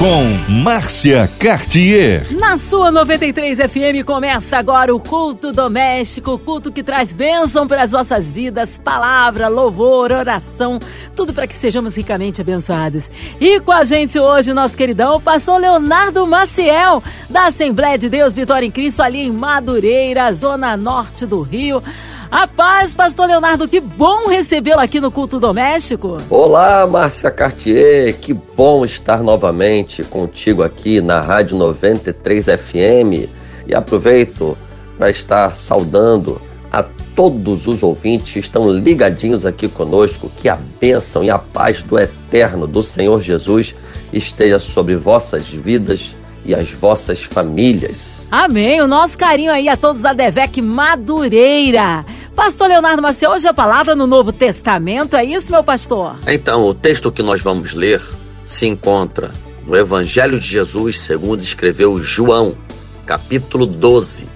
com 0.00 0.24
Márcia 0.50 1.30
Cartier. 1.38 2.26
Na 2.40 2.56
sua 2.56 2.90
93 2.90 3.58
FM 3.58 4.02
começa 4.02 4.56
agora 4.56 4.94
o 4.94 4.98
culto 4.98 5.52
doméstico, 5.52 6.38
culto 6.38 6.72
que 6.72 6.82
traz 6.82 7.12
bênção 7.12 7.68
para 7.68 7.82
as 7.82 7.92
nossas 7.92 8.32
vidas, 8.32 8.78
palavra, 8.78 9.48
louvor, 9.48 10.10
oração, 10.10 10.80
tudo 11.14 11.34
para 11.34 11.46
que 11.46 11.54
sejamos 11.54 11.96
ricamente 11.98 12.40
abençoados. 12.40 13.10
E 13.38 13.60
com 13.60 13.72
a 13.72 13.84
gente 13.84 14.18
hoje, 14.18 14.54
nosso 14.54 14.74
queridão, 14.74 15.20
pastor 15.20 15.60
Leonardo 15.60 16.26
Maciel, 16.26 17.02
da 17.28 17.48
Assembleia 17.48 17.98
de 17.98 18.08
Deus 18.08 18.34
Vitória 18.34 18.64
em 18.64 18.70
Cristo, 18.70 19.02
ali 19.02 19.20
em 19.20 19.30
Madureira, 19.30 20.32
zona 20.32 20.78
norte 20.78 21.26
do 21.26 21.42
Rio. 21.42 21.82
A 22.30 22.46
paz, 22.46 22.94
pastor 22.94 23.26
Leonardo, 23.26 23.66
que 23.66 23.80
bom 23.80 24.28
recebê-lo 24.28 24.80
aqui 24.80 25.00
no 25.00 25.10
Culto 25.10 25.40
Doméstico. 25.40 26.16
Olá, 26.30 26.86
Márcia 26.86 27.28
Cartier, 27.28 28.16
que 28.20 28.32
bom 28.32 28.84
estar 28.84 29.20
novamente 29.20 30.04
contigo 30.04 30.62
aqui 30.62 31.00
na 31.00 31.20
Rádio 31.20 31.56
93 31.56 32.46
FM. 32.46 33.28
E 33.66 33.74
aproveito 33.74 34.56
para 34.96 35.10
estar 35.10 35.56
saudando 35.56 36.40
a 36.70 36.84
todos 37.16 37.66
os 37.66 37.82
ouvintes 37.82 38.32
que 38.32 38.38
estão 38.38 38.72
ligadinhos 38.72 39.44
aqui 39.44 39.66
conosco. 39.66 40.30
Que 40.36 40.48
a 40.48 40.56
bênção 40.80 41.24
e 41.24 41.30
a 41.30 41.38
paz 41.38 41.82
do 41.82 41.98
eterno 41.98 42.64
do 42.64 42.84
Senhor 42.84 43.20
Jesus 43.20 43.74
esteja 44.12 44.60
sobre 44.60 44.94
vossas 44.94 45.48
vidas 45.48 46.14
e 46.44 46.54
as 46.54 46.70
vossas 46.70 47.22
famílias. 47.22 48.26
Amém. 48.30 48.80
O 48.80 48.86
nosso 48.86 49.16
carinho 49.18 49.52
aí 49.52 49.68
a 49.68 49.76
todos 49.76 50.00
da 50.00 50.12
Devec 50.12 50.60
Madureira. 50.62 52.04
Pastor 52.34 52.68
Leonardo 52.68 53.02
Maciel, 53.02 53.32
hoje 53.32 53.46
a 53.48 53.54
palavra 53.54 53.94
no 53.94 54.06
Novo 54.06 54.32
Testamento, 54.32 55.16
é 55.16 55.24
isso, 55.24 55.52
meu 55.52 55.62
pastor? 55.62 56.18
Então, 56.26 56.62
o 56.62 56.74
texto 56.74 57.12
que 57.12 57.22
nós 57.22 57.42
vamos 57.42 57.74
ler 57.74 58.00
se 58.46 58.66
encontra 58.66 59.30
no 59.66 59.76
Evangelho 59.76 60.38
de 60.38 60.46
Jesus, 60.46 60.98
segundo 61.00 61.42
escreveu 61.42 62.00
João, 62.02 62.56
capítulo 63.04 63.66
12, 63.66 64.26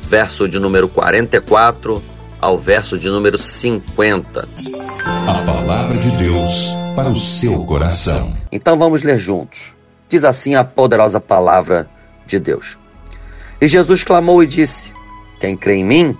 verso 0.00 0.48
de 0.48 0.58
número 0.58 0.88
44 0.88 2.02
ao 2.40 2.58
verso 2.58 2.98
de 2.98 3.08
número 3.08 3.38
50. 3.38 4.48
A 5.26 5.34
palavra 5.46 5.96
de 5.96 6.10
Deus 6.18 6.74
para 6.94 7.08
o 7.08 7.16
seu 7.16 7.64
coração. 7.64 8.34
Então 8.52 8.78
vamos 8.78 9.02
ler 9.02 9.18
juntos. 9.18 9.74
Diz 10.08 10.24
assim 10.24 10.54
a 10.54 10.62
poderosa 10.62 11.18
palavra 11.18 11.88
de 12.26 12.38
Deus. 12.38 12.76
E 13.60 13.66
Jesus 13.66 14.04
clamou 14.04 14.42
e 14.42 14.46
disse: 14.46 14.92
Quem 15.40 15.56
crê 15.56 15.76
em 15.76 15.84
mim, 15.84 16.16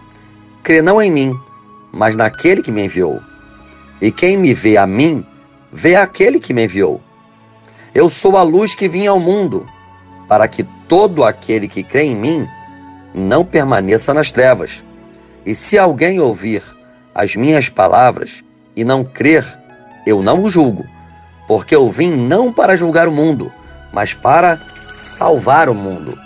crê 0.64 0.80
não 0.80 1.00
em 1.00 1.10
mim, 1.10 1.38
mas 1.92 2.16
naquele 2.16 2.62
que 2.62 2.72
me 2.72 2.86
enviou. 2.86 3.20
E 4.00 4.10
quem 4.10 4.36
me 4.36 4.54
vê 4.54 4.78
a 4.78 4.86
mim, 4.86 5.24
vê 5.70 5.94
aquele 5.94 6.40
que 6.40 6.54
me 6.54 6.64
enviou. 6.64 7.00
Eu 7.94 8.08
sou 8.08 8.36
a 8.36 8.42
luz 8.42 8.74
que 8.74 8.88
vim 8.88 9.06
ao 9.06 9.20
mundo, 9.20 9.68
para 10.26 10.48
que 10.48 10.64
todo 10.88 11.22
aquele 11.22 11.68
que 11.68 11.82
crê 11.82 12.04
em 12.04 12.16
mim 12.16 12.48
não 13.14 13.44
permaneça 13.44 14.14
nas 14.14 14.32
trevas. 14.32 14.82
E 15.44 15.54
se 15.54 15.78
alguém 15.78 16.18
ouvir 16.18 16.62
as 17.14 17.36
minhas 17.36 17.68
palavras 17.68 18.42
e 18.74 18.84
não 18.84 19.04
crer, 19.04 19.44
eu 20.06 20.22
não 20.22 20.42
o 20.42 20.50
julgo, 20.50 20.84
porque 21.46 21.76
eu 21.76 21.90
vim 21.90 22.10
não 22.10 22.50
para 22.50 22.74
julgar 22.74 23.06
o 23.06 23.12
mundo, 23.12 23.52
mas 23.92 24.14
para 24.14 24.58
salvar 24.88 25.68
o 25.68 25.74
mundo. 25.74 26.18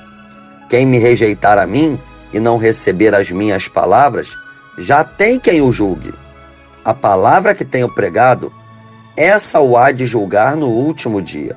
Quem 0.71 0.87
me 0.87 0.99
rejeitar 0.99 1.59
a 1.59 1.67
mim, 1.67 1.99
e 2.33 2.41
não 2.41 2.59
receber 2.59 3.15
as 3.15 3.31
minhas 3.31 3.69
palavras, 3.69 4.35
já 4.77 5.03
tem 5.03 5.39
quem 5.39 5.61
o 5.61 5.73
julgue. 5.73 6.13
A 6.85 6.95
palavra 6.95 7.55
que 7.55 7.65
tenho 7.65 7.93
pregado, 7.93 8.53
essa 9.17 9.61
o 9.61 9.77
há 9.77 9.91
de 9.91 10.07
julgar 10.07 10.57
no 10.57 10.69
último 10.69 11.21
dia. 11.21 11.57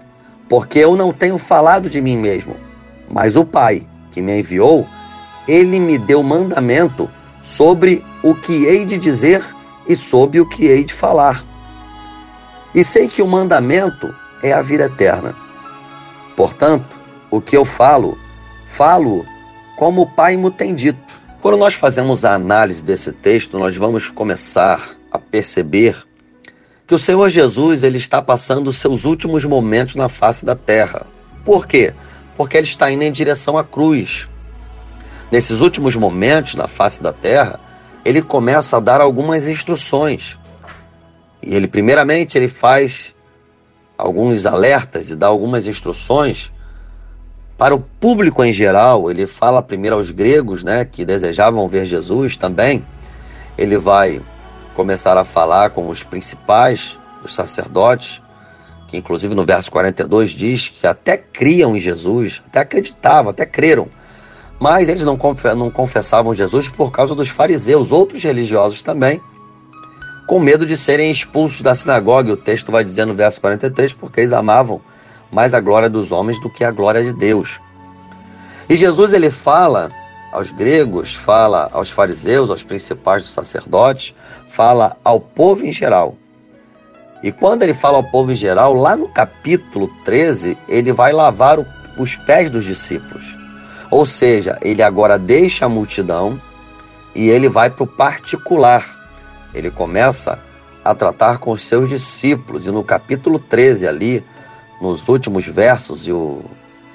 Porque 0.50 0.80
eu 0.80 0.96
não 0.96 1.14
tenho 1.14 1.38
falado 1.38 1.90
de 1.90 2.02
mim 2.02 2.18
mesmo, 2.18 2.56
mas 3.10 3.36
o 3.36 3.46
Pai, 3.46 3.88
que 4.12 4.22
me 4.22 4.40
enviou, 4.40 4.88
ele 5.48 5.80
me 5.80 5.98
deu 5.98 6.22
mandamento 6.22 7.10
sobre 7.42 8.04
o 8.24 8.36
que 8.36 8.66
hei 8.66 8.84
de 8.84 8.98
dizer 8.98 9.44
e 9.88 9.96
sobre 9.96 10.40
o 10.40 10.48
que 10.48 10.66
hei 10.66 10.84
de 10.84 10.94
falar. 10.94 11.44
E 12.74 12.84
sei 12.84 13.08
que 13.08 13.22
o 13.22 13.28
mandamento 13.28 14.14
é 14.44 14.52
a 14.52 14.62
vida 14.62 14.86
eterna. 14.86 15.36
Portanto, 16.36 16.98
o 17.30 17.40
que 17.42 17.56
eu 17.56 17.64
falo, 17.64 18.18
falo 18.68 19.26
como 19.82 20.04
o 20.04 20.06
Pai 20.06 20.38
me 20.38 20.52
tem 20.52 20.76
dito. 20.76 21.00
Quando 21.42 21.58
nós 21.58 21.74
fazemos 21.74 22.24
a 22.24 22.36
análise 22.36 22.84
desse 22.84 23.12
texto, 23.12 23.58
nós 23.58 23.76
vamos 23.76 24.10
começar 24.10 24.92
a 25.12 25.18
perceber 25.18 25.98
que 26.86 26.94
o 26.94 27.00
Senhor 27.00 27.28
Jesus 27.32 27.84
ele 27.84 27.98
está 27.98 28.22
passando 28.22 28.68
os 28.68 28.78
seus 28.78 29.06
últimos 29.06 29.44
momentos 29.44 29.96
na 29.96 30.08
face 30.08 30.46
da 30.46 30.56
terra. 30.56 31.08
Por 31.44 31.66
quê? 31.66 31.96
Porque 32.38 32.58
ele 32.58 32.68
está 32.68 32.92
indo 32.92 33.02
em 33.02 33.12
direção 33.12 33.58
à 33.58 33.64
cruz. 33.64 34.30
Nesses 35.32 35.62
últimos 35.62 35.96
momentos 35.96 36.54
na 36.54 36.68
face 36.68 37.02
da 37.02 37.12
terra, 37.12 37.60
ele 38.06 38.22
começa 38.22 38.78
a 38.78 38.80
dar 38.80 39.02
algumas 39.02 39.48
instruções. 39.48 40.38
E 41.42 41.56
ele 41.56 41.68
primeiramente 41.68 42.38
ele 42.38 42.48
faz 42.48 43.16
alguns 43.98 44.46
alertas 44.46 45.10
e 45.10 45.16
dá 45.16 45.26
algumas 45.26 45.66
instruções 45.66 46.52
para 47.62 47.76
o 47.76 47.80
público 47.80 48.44
em 48.44 48.52
geral, 48.52 49.12
ele 49.12 49.28
fala 49.28 49.62
primeiro 49.62 49.96
aos 49.96 50.10
gregos, 50.10 50.64
né, 50.64 50.84
que 50.84 51.06
desejavam 51.06 51.70
ver 51.70 51.86
Jesus 51.86 52.36
também. 52.36 52.84
Ele 53.56 53.78
vai 53.78 54.20
começar 54.74 55.16
a 55.16 55.24
falar 55.24 55.70
com 55.70 55.88
os 55.88 56.02
principais, 56.02 56.98
os 57.24 57.36
sacerdotes, 57.36 58.20
que 58.88 58.98
inclusive 58.98 59.36
no 59.36 59.46
verso 59.46 59.72
42 59.72 60.32
diz 60.32 60.70
que 60.70 60.88
até 60.88 61.16
criam 61.16 61.78
em 61.78 61.80
Jesus, 61.80 62.42
até 62.48 62.62
acreditavam, 62.62 63.30
até 63.30 63.46
creram. 63.46 63.88
Mas 64.60 64.90
eles 64.90 65.04
não, 65.04 65.16
confessavam 65.16 66.34
Jesus 66.34 66.68
por 66.68 66.92
causa 66.92 67.14
dos 67.14 67.30
fariseus, 67.30 67.92
outros 67.92 68.24
religiosos 68.24 68.82
também, 68.82 69.22
com 70.26 70.40
medo 70.40 70.66
de 70.66 70.76
serem 70.76 71.12
expulsos 71.12 71.62
da 71.62 71.76
sinagoga. 71.76 72.34
O 72.34 72.38
texto 72.38 72.72
vai 72.72 72.84
dizer 72.84 73.06
no 73.06 73.14
verso 73.14 73.40
43, 73.40 73.94
porque 73.94 74.22
eles 74.22 74.34
amavam 74.34 74.82
mais 75.32 75.54
a 75.54 75.60
glória 75.60 75.90
dos 75.90 76.12
homens 76.12 76.40
do 76.40 76.50
que 76.50 76.64
a 76.64 76.72
glória 76.72 77.04
de 77.04 77.14
Deus. 77.14 77.60
E 78.70 78.76
Jesus 78.76 79.14
ele 79.14 79.30
fala 79.30 79.92
aos 80.32 80.50
gregos, 80.50 81.14
fala 81.14 81.70
aos 81.72 81.90
fariseus, 81.90 82.50
aos 82.50 82.64
principais 82.64 83.24
dos 83.24 83.34
sacerdotes, 83.34 84.14
fala 84.48 84.98
ao 85.04 85.20
povo 85.20 85.66
em 85.66 85.72
geral. 85.72 86.16
E 87.24 87.32
quando 87.32 87.64
ele 87.64 87.74
fala 87.74 87.98
ao 87.98 88.04
povo 88.04 88.32
em 88.32 88.36
geral, 88.36 88.74
lá 88.74 88.96
no 88.96 89.10
capítulo 89.10 89.90
13, 90.04 90.58
ele 90.68 90.92
vai 90.92 91.12
lavar 91.12 91.60
o, 91.60 91.66
os 91.98 92.16
pés 92.16 92.50
dos 92.50 92.66
discípulos. 92.66 93.38
Ou 93.92 94.06
seja, 94.06 94.58
ele 94.62 94.82
agora 94.82 95.20
deixa 95.20 95.66
a 95.66 95.70
multidão 95.70 96.40
e 97.14 97.30
ele 97.30 97.50
vai 97.50 97.70
para 97.70 97.84
o 97.84 97.88
particular. 97.88 98.84
Ele 99.54 99.70
começa 99.70 100.40
a 100.84 100.96
tratar 100.96 101.38
com 101.38 101.52
os 101.52 101.62
seus 101.62 101.90
discípulos. 101.90 102.66
E 102.66 102.72
no 102.72 102.84
capítulo 102.84 103.38
13 103.38 103.88
ali, 103.88 104.24
nos 104.82 105.08
últimos 105.08 105.46
versos 105.46 106.08
e 106.08 106.12
o, 106.12 106.44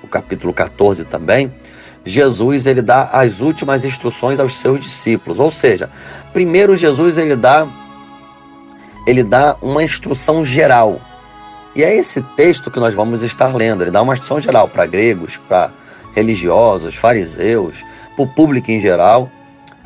o 0.03 0.09
capítulo 0.09 0.53
14 0.53 1.05
também, 1.05 1.55
Jesus 2.05 2.67
ele 2.67 2.83
dá 2.83 3.09
as 3.13 3.41
últimas 3.41 3.85
instruções 3.85 4.41
aos 4.41 4.55
seus 4.55 4.81
discípulos. 4.81 5.39
Ou 5.39 5.51
seja, 5.51 5.89
primeiro 6.33 6.77
Jesus 6.77 7.17
ele 7.17 7.37
dá 7.37 7.67
ele 9.07 9.23
dá 9.23 9.57
uma 9.63 9.85
instrução 9.85 10.45
geral. 10.45 11.01
E 11.75 11.85
é 11.85 11.95
esse 11.95 12.23
texto 12.37 12.71
que 12.71 12.81
nós 12.81 12.95
vamos 12.95 13.23
estar 13.23 13.55
lendo. 13.55 13.83
Ele 13.83 13.91
dá 13.91 14.03
uma 14.03 14.15
instrução 14.15 14.41
geral 14.41 14.67
para 14.67 14.85
gregos, 14.87 15.37
para 15.37 15.71
religiosos, 16.15 16.97
fariseus, 16.97 17.85
para 18.17 18.25
o 18.25 18.27
público 18.27 18.71
em 18.71 18.81
geral. 18.81 19.31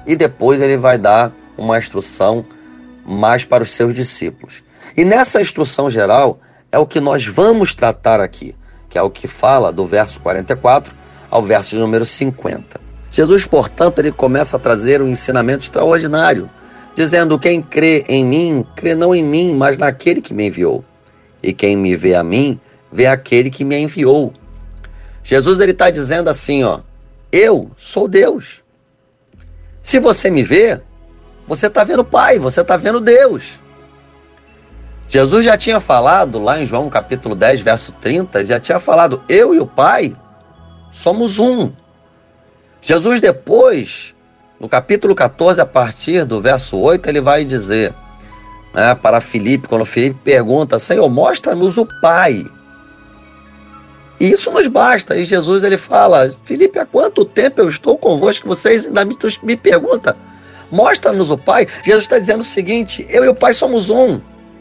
E 0.07 0.17
depois 0.17 0.63
ele 0.63 0.77
vai 0.77 0.97
dar 0.97 1.33
uma 1.59 1.79
instrução 1.79 2.45
mais 3.05 3.45
para 3.45 3.63
os 3.63 3.71
seus 3.71 3.93
discípulos. 3.93 4.63
E 4.97 5.05
nessa 5.05 5.41
instrução 5.41 5.91
geral, 5.91 6.41
é 6.71 6.79
o 6.79 6.87
que 6.87 7.01
nós 7.01 7.27
vamos 7.27 7.75
tratar 7.75 8.21
aqui, 8.21 8.55
que 8.89 8.99
é 8.99 9.03
o 9.03 9.11
que 9.11 9.27
fala 9.27 9.73
do 9.73 9.87
verso 9.87 10.21
44 10.21 10.95
ao 11.31 11.43
verso 11.43 11.77
número 11.77 12.05
50. 12.05 12.81
Jesus, 13.11 13.45
portanto, 13.45 13.99
ele 13.99 14.13
começa 14.13 14.57
a 14.57 14.61
trazer 14.61 15.03
um 15.03 15.09
ensinamento 15.09 15.65
extraordinário, 15.65 16.49
dizendo: 16.95 17.39
Quem 17.39 17.61
crê 17.61 18.05
em 18.09 18.25
mim, 18.25 18.67
crê 18.77 18.95
não 18.95 19.15
em 19.15 19.23
mim, 19.23 19.55
mas 19.55 19.79
naquele 19.79 20.21
que 20.21 20.33
me 20.33 20.47
enviou. 20.47 20.85
E 21.43 21.53
quem 21.53 21.77
me 21.77 21.97
vê 21.97 22.15
a 22.15 22.23
mim, 22.23 22.61
vê 22.93 23.07
aquele 23.07 23.51
que 23.51 23.65
me 23.65 23.79
enviou. 23.79 24.33
Jesus 25.23 25.61
ele 25.61 25.73
está 25.73 25.91
dizendo 25.91 26.29
assim, 26.29 26.65
ó, 26.65 26.81
eu 27.31 27.71
sou 27.79 28.09
Deus. 28.09 28.63
Se 29.83 29.99
você 29.99 30.31
me 30.31 30.43
vê, 30.43 30.81
você 31.47 31.67
está 31.67 31.85
vendo 31.85 32.01
o 32.01 32.05
Pai, 32.05 32.39
você 32.39 32.61
está 32.61 32.77
vendo 32.77 33.01
Deus. 33.01 33.53
Jesus 35.11 35.45
já 35.45 35.59
tinha 35.59 35.81
falado 35.81 36.39
lá 36.39 36.63
em 36.63 36.65
João 36.65 36.89
capítulo 36.89 37.35
10, 37.35 37.63
verso 37.63 37.93
30, 38.01 38.47
já 38.47 38.61
tinha 38.61 38.79
falado: 38.79 39.21
Eu 39.29 39.53
e 39.53 39.59
o 39.59 39.67
Pai 39.67 40.17
somos 40.93 41.41
um. 41.41 41.73
Jesus 42.81 43.21
depois, 43.21 44.15
no 44.61 44.69
capítulo 44.69 45.13
14, 45.13 45.61
a 45.61 45.67
partir 45.67 46.25
do 46.25 46.41
verso 46.41 46.79
8, 46.79 47.09
ele 47.09 47.21
vai 47.21 47.45
dizer 47.45 47.93
né, 48.73 48.95
para 48.95 49.21
Filipe, 49.21 49.67
quando 49.67 49.85
Filipe 49.85 50.21
pergunta, 50.23 50.79
Senhor, 50.79 51.09
mostra-nos 51.09 51.77
o 51.77 51.89
Pai. 52.01 52.47
E 54.21 54.31
isso 54.31 54.53
nos 54.53 54.69
basta. 54.69 55.17
E 55.17 55.25
Jesus 55.25 55.65
ele 55.65 55.77
fala, 55.77 56.33
Filipe, 56.45 56.79
há 56.79 56.87
quanto 56.87 57.25
tempo 57.25 57.61
eu 57.61 57.69
estou 57.69 57.99
convosco 57.99 58.47
vocês 58.47 58.87
ainda 58.87 59.05
me, 59.05 59.17
me 59.43 59.57
perguntam? 59.57 60.15
Mostra-nos 60.71 61.33
o 61.33 61.37
Pai. 61.37 61.67
Jesus 61.83 62.05
está 62.05 62.17
dizendo 62.17 62.43
o 62.43 62.45
seguinte: 62.45 63.05
eu 63.11 63.25
e 63.25 63.29
o 63.29 63.35
Pai 63.35 63.53
somos 63.53 63.91
um. 63.91 64.21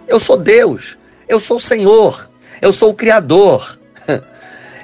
Eu 0.09 0.19
sou 0.19 0.35
Deus. 0.35 0.97
Eu 1.27 1.39
sou 1.39 1.57
o 1.57 1.61
Senhor. 1.61 2.29
Eu 2.61 2.73
sou 2.73 2.89
o 2.89 2.95
Criador. 2.95 3.77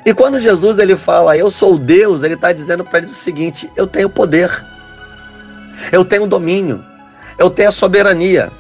E 0.05 0.13
quando 0.13 0.39
Jesus 0.39 0.77
ele 0.77 0.95
fala, 0.95 1.35
eu 1.35 1.49
sou 1.49 1.79
Deus, 1.79 2.21
ele 2.21 2.35
está 2.35 2.53
dizendo 2.53 2.85
para 2.85 2.99
eles 2.99 3.11
o 3.11 3.15
seguinte: 3.15 3.67
eu 3.75 3.87
tenho 3.87 4.07
poder, 4.07 4.51
eu 5.91 6.05
tenho 6.05 6.27
domínio, 6.27 6.85
eu 7.39 7.49
tenho 7.49 7.69
a 7.69 7.71
soberania. 7.71 8.51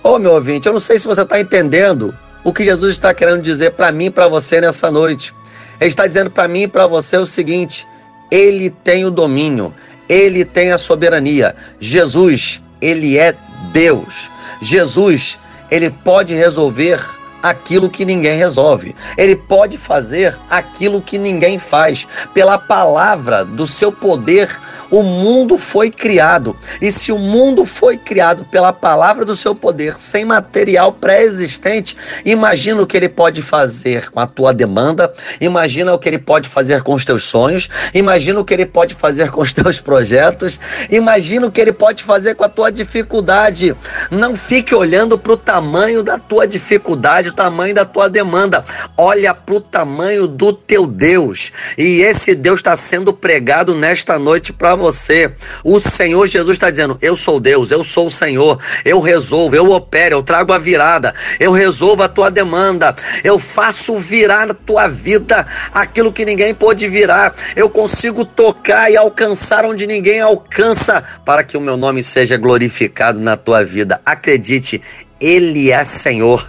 Ô 0.00 0.10
oh, 0.10 0.18
meu 0.20 0.30
ouvinte, 0.30 0.68
eu 0.68 0.72
não 0.72 0.78
sei 0.78 0.96
se 0.96 1.08
você 1.08 1.22
está 1.22 1.40
entendendo 1.40 2.14
o 2.44 2.52
que 2.52 2.62
Jesus 2.62 2.92
está 2.92 3.12
querendo 3.12 3.42
dizer 3.42 3.72
para 3.72 3.90
mim 3.90 4.06
e 4.06 4.10
para 4.10 4.28
você 4.28 4.60
nessa 4.60 4.92
noite. 4.92 5.34
Ele 5.80 5.88
está 5.88 6.06
dizendo 6.06 6.30
para 6.30 6.46
mim 6.46 6.62
e 6.62 6.68
para 6.68 6.86
você 6.86 7.16
o 7.16 7.26
seguinte: 7.26 7.84
ele 8.30 8.70
tem 8.70 9.04
o 9.04 9.10
domínio, 9.10 9.74
ele 10.08 10.44
tem 10.44 10.70
a 10.70 10.78
soberania. 10.78 11.56
Jesus, 11.80 12.62
ele 12.80 13.18
é 13.18 13.34
Deus. 13.72 14.30
Jesus, 14.62 15.36
ele 15.70 15.90
pode 15.90 16.34
resolver 16.34 17.00
aquilo 17.42 17.90
que 17.90 18.04
ninguém 18.04 18.38
resolve. 18.38 18.94
Ele 19.16 19.36
pode 19.36 19.76
fazer 19.78 20.38
aquilo 20.48 21.02
que 21.02 21.18
ninguém 21.18 21.58
faz. 21.58 22.06
Pela 22.34 22.58
palavra 22.58 23.44
do 23.44 23.66
seu 23.66 23.92
poder, 23.92 24.48
o 24.90 25.02
mundo 25.02 25.56
foi 25.56 25.90
criado. 25.90 26.56
E 26.82 26.90
se 26.90 27.12
o 27.12 27.18
mundo 27.18 27.64
foi 27.64 27.96
criado 27.96 28.44
pela 28.44 28.72
palavra 28.72 29.24
do 29.24 29.36
seu 29.36 29.54
poder, 29.54 29.94
sem 29.94 30.24
material 30.24 30.92
pré-existente, 30.92 31.96
imagina 32.24 32.82
o 32.82 32.86
que 32.86 32.96
ele 32.96 33.08
pode 33.08 33.40
fazer 33.40 34.10
com 34.10 34.18
a 34.18 34.26
tua 34.26 34.52
demanda, 34.52 35.12
imagina 35.40 35.94
o 35.94 35.98
que 35.98 36.08
ele 36.08 36.18
pode 36.18 36.48
fazer 36.48 36.82
com 36.82 36.94
os 36.94 37.04
teus 37.04 37.24
sonhos, 37.24 37.68
imagina 37.94 38.40
o 38.40 38.44
que 38.44 38.52
ele 38.52 38.66
pode 38.66 38.94
fazer 38.94 39.30
com 39.30 39.40
os 39.40 39.52
teus 39.52 39.80
projetos, 39.80 40.58
imagina 40.90 41.46
o 41.46 41.52
que 41.52 41.60
ele 41.60 41.72
pode 41.72 42.02
fazer 42.02 42.34
com 42.34 42.44
a 42.44 42.48
tua 42.48 42.72
dificuldade. 42.72 43.76
Não 44.10 44.34
fique 44.34 44.74
olhando 44.74 45.16
para 45.18 45.32
o 45.32 45.36
tamanho 45.36 46.02
da 46.02 46.18
tua 46.18 46.46
dificuldade, 46.46 47.29
o 47.30 47.32
tamanho 47.32 47.74
da 47.74 47.84
tua 47.84 48.08
demanda. 48.08 48.64
Olha 48.96 49.34
para 49.34 49.54
o 49.54 49.60
tamanho 49.60 50.26
do 50.26 50.52
teu 50.52 50.86
Deus. 50.86 51.52
E 51.78 52.02
esse 52.02 52.34
Deus 52.34 52.60
está 52.60 52.76
sendo 52.76 53.12
pregado 53.12 53.74
nesta 53.74 54.18
noite 54.18 54.52
para 54.52 54.74
você. 54.74 55.32
O 55.64 55.80
Senhor 55.80 56.26
Jesus 56.26 56.56
está 56.56 56.70
dizendo: 56.70 56.98
Eu 57.00 57.16
sou 57.16 57.40
Deus, 57.40 57.70
eu 57.70 57.82
sou 57.82 58.06
o 58.06 58.10
Senhor, 58.10 58.58
eu 58.84 59.00
resolvo, 59.00 59.56
eu 59.56 59.70
opero, 59.70 60.16
eu 60.16 60.22
trago 60.22 60.52
a 60.52 60.58
virada, 60.58 61.14
eu 61.38 61.52
resolvo 61.52 62.02
a 62.02 62.08
tua 62.08 62.30
demanda, 62.30 62.94
eu 63.24 63.38
faço 63.38 63.96
virar 63.96 64.46
na 64.46 64.54
tua 64.54 64.86
vida 64.88 65.46
aquilo 65.72 66.12
que 66.12 66.24
ninguém 66.24 66.54
pôde 66.54 66.88
virar, 66.88 67.34
eu 67.56 67.68
consigo 67.70 68.24
tocar 68.24 68.90
e 68.90 68.96
alcançar 68.96 69.64
onde 69.64 69.86
ninguém 69.86 70.20
alcança, 70.20 71.02
para 71.24 71.42
que 71.44 71.56
o 71.56 71.60
meu 71.60 71.76
nome 71.76 72.02
seja 72.02 72.36
glorificado 72.36 73.20
na 73.20 73.36
tua 73.36 73.64
vida. 73.64 74.00
Acredite, 74.04 74.82
Ele 75.20 75.70
é 75.70 75.84
Senhor, 75.84 76.46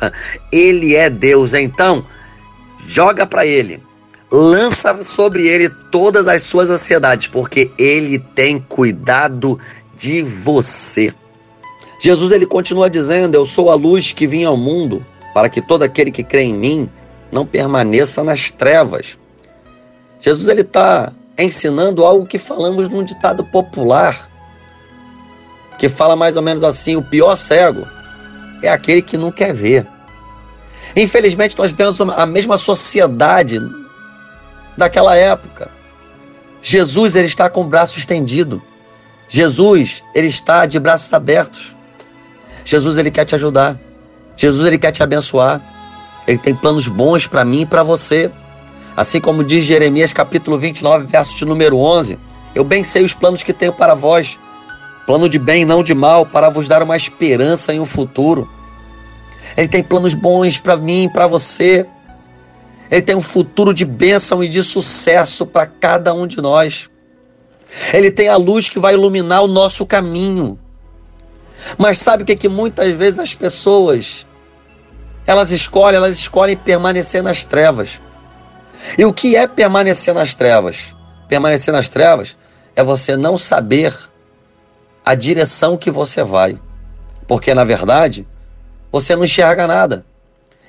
Ele 0.51 0.95
é 0.95 1.09
Deus. 1.09 1.53
Então, 1.53 2.05
joga 2.87 3.25
para 3.25 3.45
Ele 3.45 3.81
lança 4.31 5.03
sobre 5.03 5.45
ele 5.47 5.69
todas 5.91 6.27
as 6.27 6.43
suas 6.43 6.69
ansiedades, 6.69 7.27
porque 7.27 7.69
ele 7.77 8.17
tem 8.17 8.57
cuidado 8.57 9.59
de 9.95 10.23
você. 10.23 11.13
Jesus 11.99 12.31
ele 12.31 12.45
continua 12.45 12.89
dizendo: 12.89 13.35
Eu 13.35 13.45
sou 13.45 13.69
a 13.69 13.75
luz 13.75 14.13
que 14.13 14.25
vim 14.25 14.45
ao 14.45 14.55
mundo, 14.55 15.05
para 15.33 15.49
que 15.49 15.61
todo 15.61 15.83
aquele 15.83 16.11
que 16.11 16.23
crê 16.23 16.43
em 16.43 16.53
mim 16.53 16.89
não 17.31 17.45
permaneça 17.45 18.23
nas 18.23 18.51
trevas. 18.51 19.17
Jesus 20.21 20.47
ele 20.47 20.61
está 20.61 21.11
ensinando 21.37 22.05
algo 22.05 22.25
que 22.25 22.37
falamos 22.37 22.87
num 22.87 23.03
ditado 23.03 23.43
popular, 23.43 24.29
que 25.77 25.89
fala 25.89 26.15
mais 26.15 26.37
ou 26.37 26.41
menos 26.41 26.63
assim: 26.63 26.95
o 26.95 27.03
pior 27.03 27.35
cego 27.35 27.85
é 28.63 28.69
aquele 28.69 29.01
que 29.01 29.17
não 29.17 29.31
quer 29.31 29.53
ver. 29.53 29.87
Infelizmente, 30.95 31.57
nós 31.57 31.71
vemos 31.71 31.99
a 32.01 32.25
mesma 32.25 32.57
sociedade 32.57 33.59
daquela 34.77 35.15
época. 35.15 35.69
Jesus 36.61 37.15
ele 37.15 37.27
está 37.27 37.49
com 37.49 37.61
o 37.61 37.67
braço 37.67 37.97
estendido. 37.97 38.61
Jesus 39.29 40.03
ele 40.13 40.27
está 40.27 40.65
de 40.65 40.79
braços 40.79 41.11
abertos. 41.13 41.75
Jesus 42.65 42.97
ele 42.97 43.09
quer 43.09 43.25
te 43.25 43.35
ajudar. 43.35 43.77
Jesus 44.35 44.65
ele 44.67 44.77
quer 44.77 44.91
te 44.91 45.01
abençoar. 45.01 45.61
Ele 46.27 46.37
tem 46.37 46.53
planos 46.53 46.87
bons 46.87 47.25
para 47.27 47.43
mim 47.43 47.61
e 47.61 47.65
para 47.65 47.83
você. 47.83 48.29
Assim 48.95 49.21
como 49.21 49.43
diz 49.43 49.63
Jeremias 49.63 50.11
capítulo 50.11 50.57
29, 50.57 51.07
verso 51.07 51.35
de 51.35 51.45
número 51.45 51.77
11: 51.77 52.19
Eu 52.53 52.63
bem 52.63 52.83
sei 52.83 53.03
os 53.03 53.13
planos 53.13 53.41
que 53.41 53.53
tenho 53.53 53.73
para 53.73 53.93
vós, 53.93 54.37
plano 55.05 55.27
de 55.27 55.39
bem, 55.39 55.65
não 55.65 55.83
de 55.83 55.93
mal, 55.93 56.25
para 56.25 56.49
vos 56.49 56.67
dar 56.67 56.83
uma 56.83 56.95
esperança 56.95 57.73
em 57.73 57.79
um 57.79 57.85
futuro. 57.85 58.49
Ele 59.57 59.67
tem 59.67 59.83
planos 59.83 60.13
bons 60.13 60.57
para 60.57 60.77
mim 60.77 61.05
e 61.05 61.09
para 61.09 61.27
você. 61.27 61.85
Ele 62.89 63.01
tem 63.01 63.15
um 63.15 63.21
futuro 63.21 63.73
de 63.73 63.85
bênção 63.85 64.43
e 64.43 64.49
de 64.49 64.63
sucesso 64.63 65.45
para 65.45 65.65
cada 65.65 66.13
um 66.13 66.27
de 66.27 66.41
nós. 66.41 66.89
Ele 67.93 68.11
tem 68.11 68.27
a 68.27 68.35
luz 68.35 68.69
que 68.69 68.79
vai 68.79 68.93
iluminar 68.93 69.43
o 69.43 69.47
nosso 69.47 69.85
caminho. 69.85 70.59
Mas 71.77 71.99
sabe 71.99 72.23
o 72.23 72.25
que, 72.25 72.33
é 72.33 72.35
que 72.35 72.49
muitas 72.49 72.93
vezes 72.93 73.19
as 73.19 73.33
pessoas 73.33 74.25
elas 75.25 75.51
escolhem, 75.51 75.97
elas 75.97 76.17
escolhem 76.17 76.57
permanecer 76.57 77.21
nas 77.21 77.45
trevas. 77.45 78.01
E 78.97 79.05
o 79.05 79.13
que 79.13 79.35
é 79.35 79.47
permanecer 79.47 80.13
nas 80.13 80.35
trevas? 80.35 80.95
Permanecer 81.27 81.73
nas 81.73 81.89
trevas 81.89 82.35
é 82.75 82.83
você 82.83 83.15
não 83.15 83.37
saber 83.37 83.93
a 85.05 85.15
direção 85.15 85.77
que 85.77 85.91
você 85.91 86.23
vai. 86.23 86.57
Porque 87.27 87.53
na 87.53 87.63
verdade, 87.63 88.27
você 88.91 89.15
não 89.15 89.23
enxerga 89.23 89.67
nada. 89.67 90.05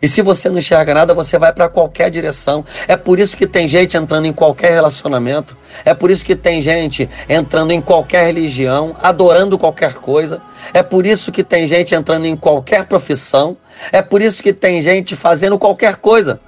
E 0.03 0.09
se 0.09 0.21
você 0.21 0.49
não 0.51 0.59
enxerga 0.59 0.93
nada, 0.93 1.15
você 1.15 1.39
vai 1.39 1.53
para 1.53 1.69
qualquer 1.69 2.11
direção. 2.11 2.65
É 2.89 2.97
por 2.97 3.21
isso 3.21 3.37
que 3.37 3.47
tem 3.47 3.69
gente 3.69 3.97
entrando 3.97 4.27
em 4.27 4.33
qualquer 4.33 4.73
relacionamento. 4.73 5.57
É 5.85 5.95
por 5.95 6.11
isso 6.11 6.25
que 6.25 6.35
tem 6.35 6.61
gente 6.61 7.09
entrando 7.29 7.71
em 7.71 7.81
qualquer 7.81 8.27
religião, 8.27 8.97
adorando 9.01 9.57
qualquer 9.57 9.95
coisa. 9.95 10.43
É 10.75 10.83
por 10.83 11.07
isso 11.07 11.31
que 11.31 11.45
tem 11.45 11.69
gente 11.69 11.95
entrando 11.95 12.27
em 12.27 12.35
qualquer 12.35 12.85
profissão. 12.87 13.57
É 13.93 14.03
por 14.03 14.21
isso 14.21 14.43
que 14.43 14.53
tem 14.53 14.83
gente 14.83 15.15
fazendo 15.15 15.57
qualquer 15.57 15.95
coisa. 15.95 16.41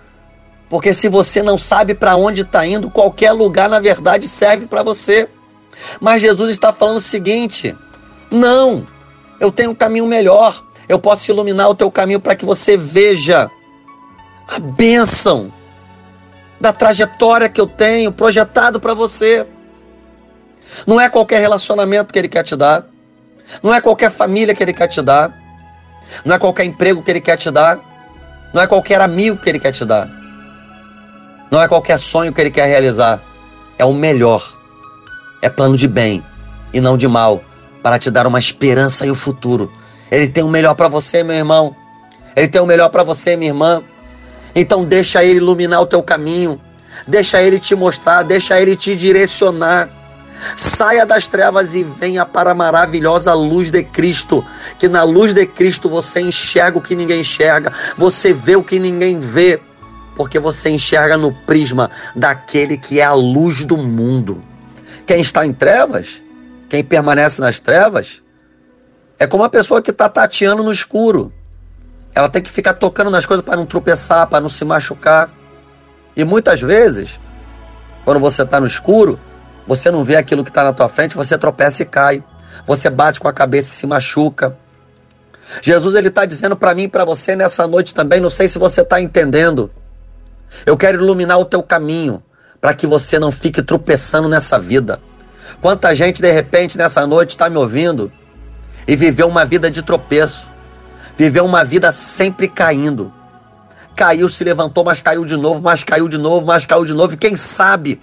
Porque 0.68 0.92
se 0.92 1.08
você 1.08 1.40
não 1.40 1.56
sabe 1.56 1.94
para 1.94 2.16
onde 2.16 2.40
está 2.40 2.66
indo, 2.66 2.90
qualquer 2.90 3.30
lugar 3.30 3.68
na 3.68 3.78
verdade 3.78 4.26
serve 4.26 4.66
para 4.66 4.82
você. 4.82 5.28
Mas 6.00 6.22
Jesus 6.22 6.50
está 6.50 6.72
falando 6.72 6.98
o 6.98 7.02
seguinte: 7.02 7.76
não, 8.30 8.86
eu 9.40 9.50
tenho 9.50 9.70
um 9.70 9.74
caminho 9.74 10.06
melhor. 10.06 10.62
Eu 10.88 10.98
posso 10.98 11.30
iluminar 11.30 11.68
o 11.68 11.74
teu 11.74 11.90
caminho 11.90 12.20
para 12.20 12.36
que 12.36 12.44
você 12.44 12.76
veja 12.76 13.50
a 14.48 14.58
bênção 14.58 15.52
da 16.60 16.72
trajetória 16.72 17.48
que 17.48 17.60
eu 17.60 17.66
tenho 17.66 18.12
projetado 18.12 18.78
para 18.78 18.94
você. 18.94 19.46
Não 20.86 21.00
é 21.00 21.08
qualquer 21.08 21.40
relacionamento 21.40 22.12
que 22.12 22.18
ele 22.18 22.28
quer 22.28 22.42
te 22.42 22.56
dar. 22.56 22.86
Não 23.62 23.74
é 23.74 23.80
qualquer 23.80 24.10
família 24.10 24.54
que 24.54 24.62
ele 24.62 24.72
quer 24.72 24.88
te 24.88 25.00
dar. 25.00 25.32
Não 26.24 26.34
é 26.34 26.38
qualquer 26.38 26.64
emprego 26.64 27.02
que 27.02 27.10
ele 27.10 27.20
quer 27.20 27.36
te 27.36 27.50
dar. 27.50 27.78
Não 28.52 28.62
é 28.62 28.66
qualquer 28.66 29.00
amigo 29.00 29.36
que 29.36 29.48
ele 29.48 29.58
quer 29.58 29.72
te 29.72 29.84
dar. 29.84 30.08
Não 31.50 31.62
é 31.62 31.68
qualquer 31.68 31.98
sonho 31.98 32.32
que 32.32 32.40
ele 32.40 32.50
quer 32.50 32.66
realizar. 32.66 33.20
É 33.78 33.84
o 33.84 33.92
melhor. 33.92 34.63
É 35.44 35.50
plano 35.50 35.76
de 35.76 35.86
bem 35.86 36.24
e 36.72 36.80
não 36.80 36.96
de 36.96 37.06
mal, 37.06 37.44
para 37.82 37.98
te 37.98 38.10
dar 38.10 38.26
uma 38.26 38.38
esperança 38.38 39.06
e 39.06 39.10
o 39.10 39.14
futuro 39.14 39.70
ele 40.14 40.28
tem 40.28 40.44
o 40.44 40.48
melhor 40.48 40.74
para 40.74 40.86
você, 40.86 41.24
meu 41.24 41.34
irmão. 41.34 41.74
Ele 42.36 42.46
tem 42.46 42.60
o 42.60 42.66
melhor 42.66 42.88
para 42.88 43.02
você, 43.02 43.34
minha 43.34 43.50
irmã. 43.50 43.82
Então 44.54 44.84
deixa 44.84 45.24
ele 45.24 45.38
iluminar 45.38 45.80
o 45.80 45.86
teu 45.86 46.02
caminho. 46.04 46.60
Deixa 47.06 47.42
ele 47.42 47.58
te 47.58 47.74
mostrar, 47.74 48.22
deixa 48.22 48.60
ele 48.60 48.76
te 48.76 48.94
direcionar. 48.94 49.88
Saia 50.56 51.04
das 51.04 51.26
trevas 51.26 51.74
e 51.74 51.82
venha 51.82 52.24
para 52.24 52.52
a 52.52 52.54
maravilhosa 52.54 53.34
luz 53.34 53.72
de 53.72 53.82
Cristo. 53.82 54.44
Que 54.78 54.88
na 54.88 55.02
luz 55.02 55.34
de 55.34 55.46
Cristo 55.46 55.88
você 55.88 56.20
enxerga 56.20 56.78
o 56.78 56.80
que 56.80 56.94
ninguém 56.94 57.20
enxerga, 57.20 57.72
você 57.96 58.32
vê 58.32 58.54
o 58.54 58.62
que 58.62 58.78
ninguém 58.78 59.18
vê, 59.18 59.60
porque 60.14 60.38
você 60.38 60.70
enxerga 60.70 61.16
no 61.16 61.32
prisma 61.32 61.90
daquele 62.14 62.76
que 62.76 63.00
é 63.00 63.04
a 63.04 63.14
luz 63.14 63.64
do 63.64 63.76
mundo. 63.76 64.44
Quem 65.06 65.20
está 65.20 65.44
em 65.44 65.52
trevas, 65.52 66.22
quem 66.68 66.82
permanece 66.82 67.40
nas 67.40 67.60
trevas, 67.60 68.22
é 69.18 69.26
como 69.26 69.42
uma 69.42 69.48
pessoa 69.50 69.82
que 69.82 69.90
está 69.90 70.08
tateando 70.08 70.62
no 70.62 70.72
escuro. 70.72 71.32
Ela 72.14 72.28
tem 72.28 72.42
que 72.42 72.50
ficar 72.50 72.74
tocando 72.74 73.10
nas 73.10 73.26
coisas 73.26 73.44
para 73.44 73.56
não 73.56 73.66
tropeçar, 73.66 74.26
para 74.26 74.40
não 74.40 74.48
se 74.48 74.64
machucar. 74.64 75.30
E 76.16 76.24
muitas 76.24 76.60
vezes, 76.60 77.18
quando 78.04 78.20
você 78.20 78.42
está 78.42 78.60
no 78.60 78.66
escuro, 78.66 79.18
você 79.66 79.90
não 79.90 80.04
vê 80.04 80.16
aquilo 80.16 80.44
que 80.44 80.50
está 80.50 80.64
na 80.64 80.72
tua 80.72 80.88
frente, 80.88 81.16
você 81.16 81.36
tropeça 81.36 81.82
e 81.82 81.86
cai. 81.86 82.24
Você 82.66 82.88
bate 82.88 83.18
com 83.18 83.28
a 83.28 83.32
cabeça 83.32 83.68
e 83.68 83.76
se 83.76 83.86
machuca. 83.86 84.56
Jesus 85.60 85.94
ele 85.94 86.08
está 86.08 86.24
dizendo 86.24 86.56
para 86.56 86.74
mim 86.74 86.84
e 86.84 86.88
para 86.88 87.04
você 87.04 87.34
nessa 87.34 87.66
noite 87.66 87.92
também. 87.92 88.20
Não 88.20 88.30
sei 88.30 88.48
se 88.48 88.58
você 88.58 88.82
está 88.82 89.00
entendendo. 89.00 89.70
Eu 90.64 90.76
quero 90.76 91.02
iluminar 91.02 91.38
o 91.38 91.44
teu 91.44 91.62
caminho 91.62 92.22
para 92.64 92.72
que 92.72 92.86
você 92.86 93.18
não 93.18 93.30
fique 93.30 93.62
tropeçando 93.62 94.26
nessa 94.26 94.58
vida. 94.58 94.98
Quanta 95.60 95.94
gente 95.94 96.22
de 96.22 96.32
repente 96.32 96.78
nessa 96.78 97.06
noite 97.06 97.32
está 97.32 97.50
me 97.50 97.58
ouvindo 97.58 98.10
e 98.88 98.96
viveu 98.96 99.28
uma 99.28 99.44
vida 99.44 99.70
de 99.70 99.82
tropeço, 99.82 100.48
viveu 101.14 101.44
uma 101.44 101.62
vida 101.62 101.92
sempre 101.92 102.48
caindo. 102.48 103.12
Caiu, 103.94 104.30
se 104.30 104.42
levantou, 104.42 104.82
mas 104.82 105.02
caiu 105.02 105.26
de 105.26 105.36
novo, 105.36 105.60
mas 105.60 105.84
caiu 105.84 106.08
de 106.08 106.16
novo, 106.16 106.46
mas 106.46 106.64
caiu 106.64 106.86
de 106.86 106.94
novo. 106.94 107.12
E 107.12 107.16
quem 107.18 107.36
sabe 107.36 108.00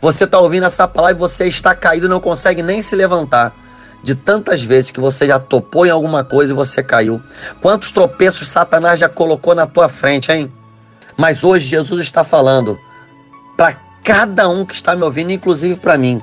você 0.00 0.24
está 0.24 0.40
ouvindo 0.40 0.66
essa 0.66 0.88
palavra 0.88 1.16
e 1.16 1.20
você 1.20 1.46
está 1.46 1.72
caído 1.72 2.06
e 2.06 2.08
não 2.08 2.18
consegue 2.18 2.64
nem 2.64 2.82
se 2.82 2.96
levantar. 2.96 3.54
De 4.02 4.16
tantas 4.16 4.60
vezes 4.60 4.90
que 4.90 4.98
você 4.98 5.28
já 5.28 5.38
topou 5.38 5.86
em 5.86 5.90
alguma 5.90 6.24
coisa 6.24 6.52
e 6.52 6.56
você 6.56 6.82
caiu. 6.82 7.22
Quantos 7.60 7.92
tropeços 7.92 8.48
Satanás 8.48 8.98
já 8.98 9.08
colocou 9.08 9.54
na 9.54 9.68
tua 9.68 9.88
frente, 9.88 10.32
hein? 10.32 10.52
Mas 11.16 11.44
hoje 11.44 11.66
Jesus 11.66 12.00
está 12.00 12.24
falando 12.24 12.76
para 13.60 13.76
cada 14.02 14.48
um 14.48 14.64
que 14.64 14.72
está 14.72 14.96
me 14.96 15.02
ouvindo, 15.02 15.30
inclusive 15.30 15.78
para 15.78 15.98
mim. 15.98 16.22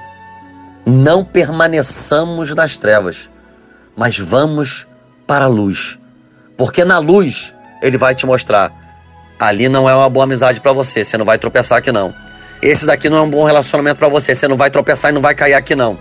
Não 0.84 1.24
permaneçamos 1.24 2.56
nas 2.56 2.78
trevas, 2.78 3.30
mas 3.96 4.18
vamos 4.18 4.88
para 5.28 5.46
a 5.46 5.48
luz. 5.48 6.00
Porque 6.58 6.84
na 6.84 6.98
luz 6.98 7.54
ele 7.80 7.96
vai 7.96 8.16
te 8.16 8.26
mostrar. 8.26 8.74
Ali 9.40 9.70
não 9.70 9.88
é 9.88 9.94
uma 9.94 10.10
boa 10.10 10.24
amizade 10.24 10.60
para 10.60 10.74
você, 10.74 11.06
você 11.06 11.16
não 11.16 11.26
vai 11.26 11.38
tropeçar 11.38 11.78
aqui 11.78 11.92
não. 11.92 12.12
Esse 12.60 12.88
daqui 12.88 13.08
não 13.08 13.20
é 13.20 13.22
um 13.22 13.30
bom 13.30 13.44
relacionamento 13.44 14.00
para 14.00 14.10
você. 14.10 14.34
Você 14.34 14.48
não 14.48 14.58
vai 14.58 14.72
tropeçar 14.72 15.12
e 15.12 15.14
não 15.14 15.22
vai 15.22 15.36
cair 15.36 15.54
aqui 15.54 15.76
não. 15.76 15.96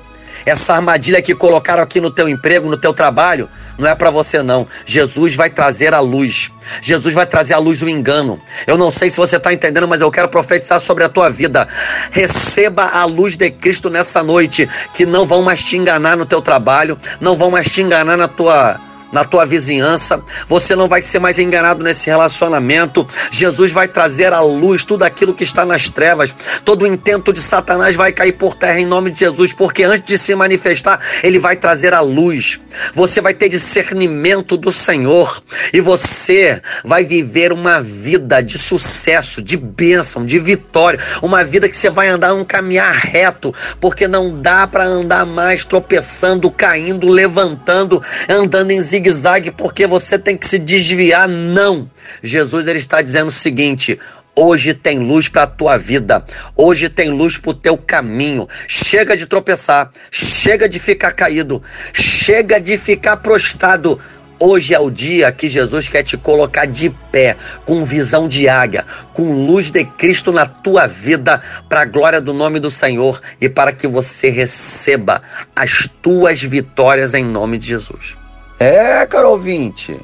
Essa 0.46 0.74
armadilha 0.74 1.20
que 1.20 1.34
colocaram 1.34 1.82
aqui 1.82 2.00
no 2.00 2.10
teu 2.10 2.28
emprego, 2.28 2.68
no 2.68 2.76
teu 2.76 2.94
trabalho, 2.94 3.48
não 3.76 3.88
é 3.88 3.94
para 3.96 4.10
você 4.10 4.42
não. 4.42 4.66
Jesus 4.86 5.34
vai 5.34 5.50
trazer 5.50 5.92
a 5.92 5.98
luz. 6.00 6.52
Jesus 6.80 7.12
vai 7.12 7.26
trazer 7.26 7.54
a 7.54 7.58
luz 7.58 7.82
o 7.82 7.88
engano. 7.88 8.40
Eu 8.66 8.78
não 8.78 8.90
sei 8.90 9.10
se 9.10 9.16
você 9.16 9.36
está 9.36 9.52
entendendo, 9.52 9.88
mas 9.88 10.00
eu 10.00 10.10
quero 10.10 10.28
profetizar 10.28 10.80
sobre 10.80 11.02
a 11.02 11.08
tua 11.08 11.28
vida. 11.28 11.66
Receba 12.12 12.84
a 12.84 13.04
luz 13.04 13.36
de 13.36 13.50
Cristo 13.50 13.90
nessa 13.90 14.22
noite, 14.22 14.68
que 14.94 15.04
não 15.04 15.26
vão 15.26 15.42
mais 15.42 15.64
te 15.64 15.76
enganar 15.76 16.16
no 16.16 16.24
teu 16.24 16.40
trabalho, 16.40 16.96
não 17.20 17.36
vão 17.36 17.50
mais 17.50 17.70
te 17.70 17.82
enganar 17.82 18.16
na 18.16 18.28
tua 18.28 18.80
na 19.12 19.25
tua 19.25 19.46
vizinhança, 19.46 20.22
você 20.48 20.75
não 20.75 20.88
vai 20.88 21.00
ser 21.00 21.18
mais 21.18 21.38
enganado 21.38 21.82
nesse 21.82 22.06
relacionamento. 22.06 23.06
Jesus 23.30 23.70
vai 23.70 23.88
trazer 23.88 24.32
à 24.32 24.40
luz 24.40 24.84
tudo 24.84 25.04
aquilo 25.04 25.34
que 25.34 25.44
está 25.44 25.64
nas 25.64 25.88
trevas. 25.88 26.34
Todo 26.64 26.82
o 26.82 26.86
intento 26.86 27.32
de 27.32 27.40
Satanás 27.40 27.94
vai 27.94 28.12
cair 28.12 28.32
por 28.32 28.54
terra 28.54 28.80
em 28.80 28.86
nome 28.86 29.10
de 29.10 29.20
Jesus, 29.20 29.52
porque 29.52 29.84
antes 29.84 30.06
de 30.06 30.18
se 30.18 30.34
manifestar, 30.34 31.00
ele 31.22 31.38
vai 31.38 31.56
trazer 31.56 31.94
a 31.94 32.00
luz. 32.00 32.60
Você 32.94 33.20
vai 33.20 33.34
ter 33.34 33.48
discernimento 33.48 34.56
do 34.56 34.70
Senhor 34.72 35.42
e 35.72 35.80
você 35.80 36.60
vai 36.84 37.04
viver 37.04 37.52
uma 37.52 37.80
vida 37.80 38.40
de 38.42 38.58
sucesso, 38.58 39.40
de 39.40 39.56
bênção, 39.56 40.26
de 40.26 40.38
vitória, 40.38 41.00
uma 41.22 41.44
vida 41.44 41.68
que 41.68 41.76
você 41.76 41.90
vai 41.90 42.08
andar 42.08 42.34
um 42.34 42.44
caminhar 42.44 42.92
reto, 42.92 43.54
porque 43.80 44.06
não 44.06 44.40
dá 44.40 44.66
para 44.66 44.84
andar 44.84 45.25
mais 45.25 45.64
tropeçando, 45.64 46.50
caindo, 46.50 47.08
levantando, 47.08 48.02
andando 48.28 48.70
em 48.70 48.82
zigue-zague 48.96 49.50
porque 49.50 49.86
você 49.86 50.18
tem 50.18 50.36
que 50.36 50.46
se 50.46 50.58
desviar. 50.58 51.28
Não. 51.28 51.90
Jesus 52.22 52.66
ele 52.66 52.78
está 52.78 53.02
dizendo 53.02 53.28
o 53.28 53.32
seguinte: 53.32 53.98
Hoje 54.34 54.74
tem 54.74 54.98
luz 54.98 55.28
para 55.28 55.42
a 55.42 55.46
tua 55.46 55.76
vida. 55.76 56.24
Hoje 56.56 56.88
tem 56.88 57.10
luz 57.10 57.38
para 57.38 57.50
o 57.50 57.54
teu 57.54 57.76
caminho. 57.76 58.48
Chega 58.66 59.16
de 59.16 59.26
tropeçar. 59.26 59.90
Chega 60.10 60.68
de 60.68 60.78
ficar 60.78 61.12
caído. 61.12 61.62
Chega 61.92 62.60
de 62.60 62.76
ficar 62.76 63.18
prostrado. 63.18 64.00
Hoje 64.38 64.74
é 64.74 64.78
o 64.78 64.90
dia 64.90 65.32
que 65.32 65.48
Jesus 65.48 65.88
quer 65.88 66.02
te 66.02 66.18
colocar 66.18 66.66
de 66.66 66.90
pé, 67.10 67.36
com 67.64 67.82
visão 67.86 68.28
de 68.28 68.46
águia, 68.46 68.84
com 69.14 69.46
luz 69.46 69.70
de 69.70 69.82
Cristo 69.82 70.30
na 70.30 70.44
tua 70.44 70.86
vida, 70.86 71.40
para 71.70 71.80
a 71.80 71.86
glória 71.86 72.20
do 72.20 72.34
nome 72.34 72.60
do 72.60 72.70
Senhor 72.70 73.18
e 73.40 73.48
para 73.48 73.72
que 73.72 73.86
você 73.86 74.28
receba 74.28 75.22
as 75.54 75.88
tuas 76.02 76.42
vitórias 76.42 77.14
em 77.14 77.24
nome 77.24 77.56
de 77.56 77.68
Jesus. 77.68 78.25
É, 78.58 79.04
caro 79.06 79.30
ouvinte. 79.30 80.00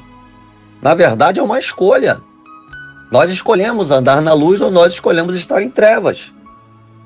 Na 0.81 0.93
verdade, 0.93 1.39
é 1.39 1.43
uma 1.43 1.57
escolha. 1.57 2.21
Nós 3.11 3.31
escolhemos 3.31 3.91
andar 3.91 4.21
na 4.21 4.33
luz 4.33 4.61
ou 4.61 4.69
nós 4.69 4.93
escolhemos 4.93 5.35
estar 5.35 5.61
em 5.61 5.69
trevas. 5.69 6.31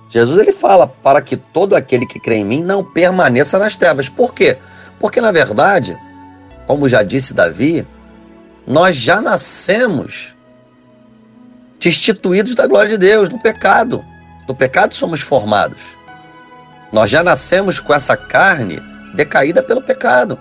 Jesus 0.09 0.39
ele 0.39 0.51
fala 0.51 0.87
para 0.87 1.21
que 1.21 1.35
todo 1.35 1.75
aquele 1.75 2.05
que 2.05 2.19
crê 2.19 2.35
em 2.35 2.45
mim 2.45 2.63
não 2.63 2.83
permaneça 2.83 3.59
nas 3.59 3.75
trevas. 3.75 4.07
Por 4.07 4.33
quê? 4.33 4.57
Porque 4.99 5.19
na 5.19 5.31
verdade, 5.31 5.97
como 6.65 6.87
já 6.87 7.03
disse 7.03 7.33
Davi, 7.33 7.85
nós 8.65 8.95
já 8.95 9.21
nascemos 9.21 10.33
destituídos 11.79 12.55
da 12.55 12.65
glória 12.67 12.91
de 12.91 12.97
Deus, 12.97 13.29
no 13.29 13.39
pecado. 13.41 14.03
No 14.47 14.55
pecado 14.55 14.95
somos 14.95 15.21
formados. 15.21 15.81
Nós 16.91 17.09
já 17.09 17.21
nascemos 17.21 17.79
com 17.79 17.93
essa 17.93 18.15
carne 18.15 18.81
decaída 19.13 19.61
pelo 19.61 19.81
pecado. 19.81 20.39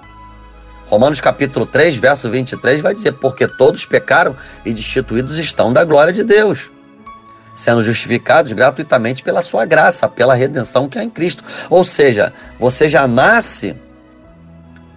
Romanos 0.87 1.21
capítulo 1.21 1.67
3, 1.67 1.97
verso 1.97 2.31
23 2.31 2.81
vai 2.81 2.95
dizer: 2.95 3.13
Porque 3.13 3.47
todos 3.47 3.85
pecaram 3.85 4.37
e 4.65 4.73
destituídos 4.73 5.39
estão 5.39 5.73
da 5.73 5.85
glória 5.85 6.13
de 6.13 6.23
Deus, 6.23 6.71
sendo 7.55 7.83
justificados 7.83 8.53
gratuitamente 8.53 9.23
pela 9.23 9.43
sua 9.43 9.65
graça, 9.65 10.09
pela 10.09 10.35
redenção 10.35 10.89
que 10.89 10.99
é 10.99 11.03
em 11.03 11.11
Cristo. 11.11 11.43
Ou 11.69 11.83
seja, 11.83 12.33
você 12.59 12.89
já 12.89 13.07
nasce 13.09 13.77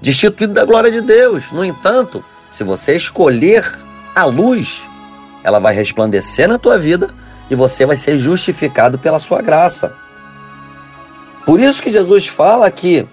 destituído 0.01 0.53
da 0.53 0.63
glória 0.63 0.91
de 0.91 1.01
Deus. 1.01 1.51
No 1.51 1.65
entanto, 1.65 2.23
se 2.49 2.63
você 2.63 2.95
escolher 2.95 3.65
a 4.15 4.25
luz, 4.25 4.87
ela 5.43 5.59
vai 5.59 5.73
resplandecer 5.73 6.47
na 6.47 6.59
tua 6.59 6.77
vida 6.77 7.09
e 7.49 7.55
você 7.55 7.85
vai 7.85 7.95
ser 7.95 8.19
justificado 8.19 8.99
pela 8.99 9.17
sua 9.17 9.41
graça. 9.41 9.95
Por 11.45 11.59
isso 11.59 11.81
que 11.81 11.89
Jesus 11.89 12.27
fala 12.27 12.69
que 12.69 13.07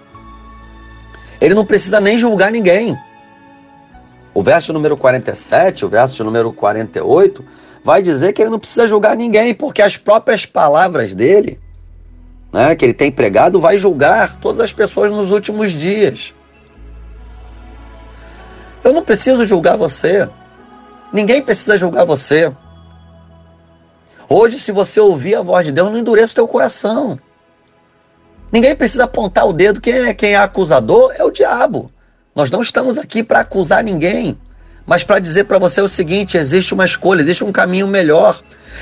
ele 1.39 1.53
não 1.53 1.65
precisa 1.65 1.99
nem 1.99 2.17
julgar 2.17 2.51
ninguém. 2.51 2.97
O 4.33 4.43
verso 4.43 4.71
número 4.71 4.95
47, 4.95 5.85
o 5.85 5.89
verso 5.89 6.23
número 6.23 6.51
48, 6.53 7.43
vai 7.83 8.01
dizer 8.01 8.33
que 8.33 8.41
ele 8.41 8.51
não 8.51 8.59
precisa 8.59 8.87
julgar 8.87 9.15
ninguém, 9.15 9.53
porque 9.53 9.81
as 9.81 9.97
próprias 9.97 10.45
palavras 10.45 11.15
dele, 11.15 11.59
né, 12.51 12.75
que 12.75 12.85
ele 12.85 12.93
tem 12.93 13.11
pregado, 13.11 13.59
vai 13.59 13.77
julgar 13.77 14.35
todas 14.35 14.61
as 14.61 14.73
pessoas 14.73 15.11
nos 15.11 15.31
últimos 15.31 15.71
dias. 15.71 16.33
Eu 18.83 18.93
não 18.93 19.03
preciso 19.03 19.45
julgar 19.45 19.75
você. 19.75 20.29
Ninguém 21.11 21.41
precisa 21.41 21.77
julgar 21.77 22.05
você. 22.05 22.51
Hoje, 24.29 24.59
se 24.59 24.71
você 24.71 24.99
ouvir 24.99 25.35
a 25.35 25.41
voz 25.41 25.65
de 25.65 25.71
Deus, 25.71 25.91
não 25.91 25.97
endureça 25.97 26.33
o 26.33 26.35
teu 26.35 26.47
coração. 26.47 27.17
Ninguém 28.51 28.75
precisa 28.75 29.03
apontar 29.03 29.47
o 29.47 29.53
dedo. 29.53 29.81
Quem 29.81 29.93
é, 29.93 30.13
quem 30.13 30.33
é 30.33 30.37
acusador 30.37 31.13
é 31.17 31.23
o 31.23 31.31
diabo. 31.31 31.91
Nós 32.35 32.51
não 32.51 32.61
estamos 32.61 32.97
aqui 32.97 33.23
para 33.23 33.39
acusar 33.39 33.83
ninguém, 33.83 34.37
mas 34.85 35.03
para 35.03 35.19
dizer 35.19 35.45
para 35.45 35.57
você 35.57 35.81
o 35.81 35.87
seguinte: 35.87 36.37
existe 36.37 36.73
uma 36.73 36.85
escolha, 36.85 37.21
existe 37.21 37.43
um 37.43 37.51
caminho 37.51 37.87
melhor. 37.87 38.39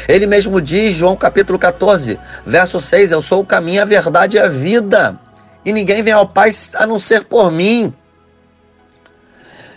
Ele 0.08 0.26
mesmo 0.26 0.62
diz, 0.62 0.94
João 0.94 1.16
capítulo 1.16 1.58
14, 1.58 2.20
verso 2.46 2.80
6: 2.80 3.12
Eu 3.12 3.22
sou 3.22 3.42
o 3.42 3.46
caminho, 3.46 3.82
a 3.82 3.86
verdade 3.86 4.38
e 4.38 4.40
a 4.40 4.48
vida, 4.48 5.20
e 5.64 5.72
ninguém 5.72 6.04
vem 6.04 6.14
ao 6.14 6.28
Pai 6.28 6.50
a 6.76 6.86
não 6.86 7.00
ser 7.00 7.24
por 7.24 7.52
mim. 7.52 7.94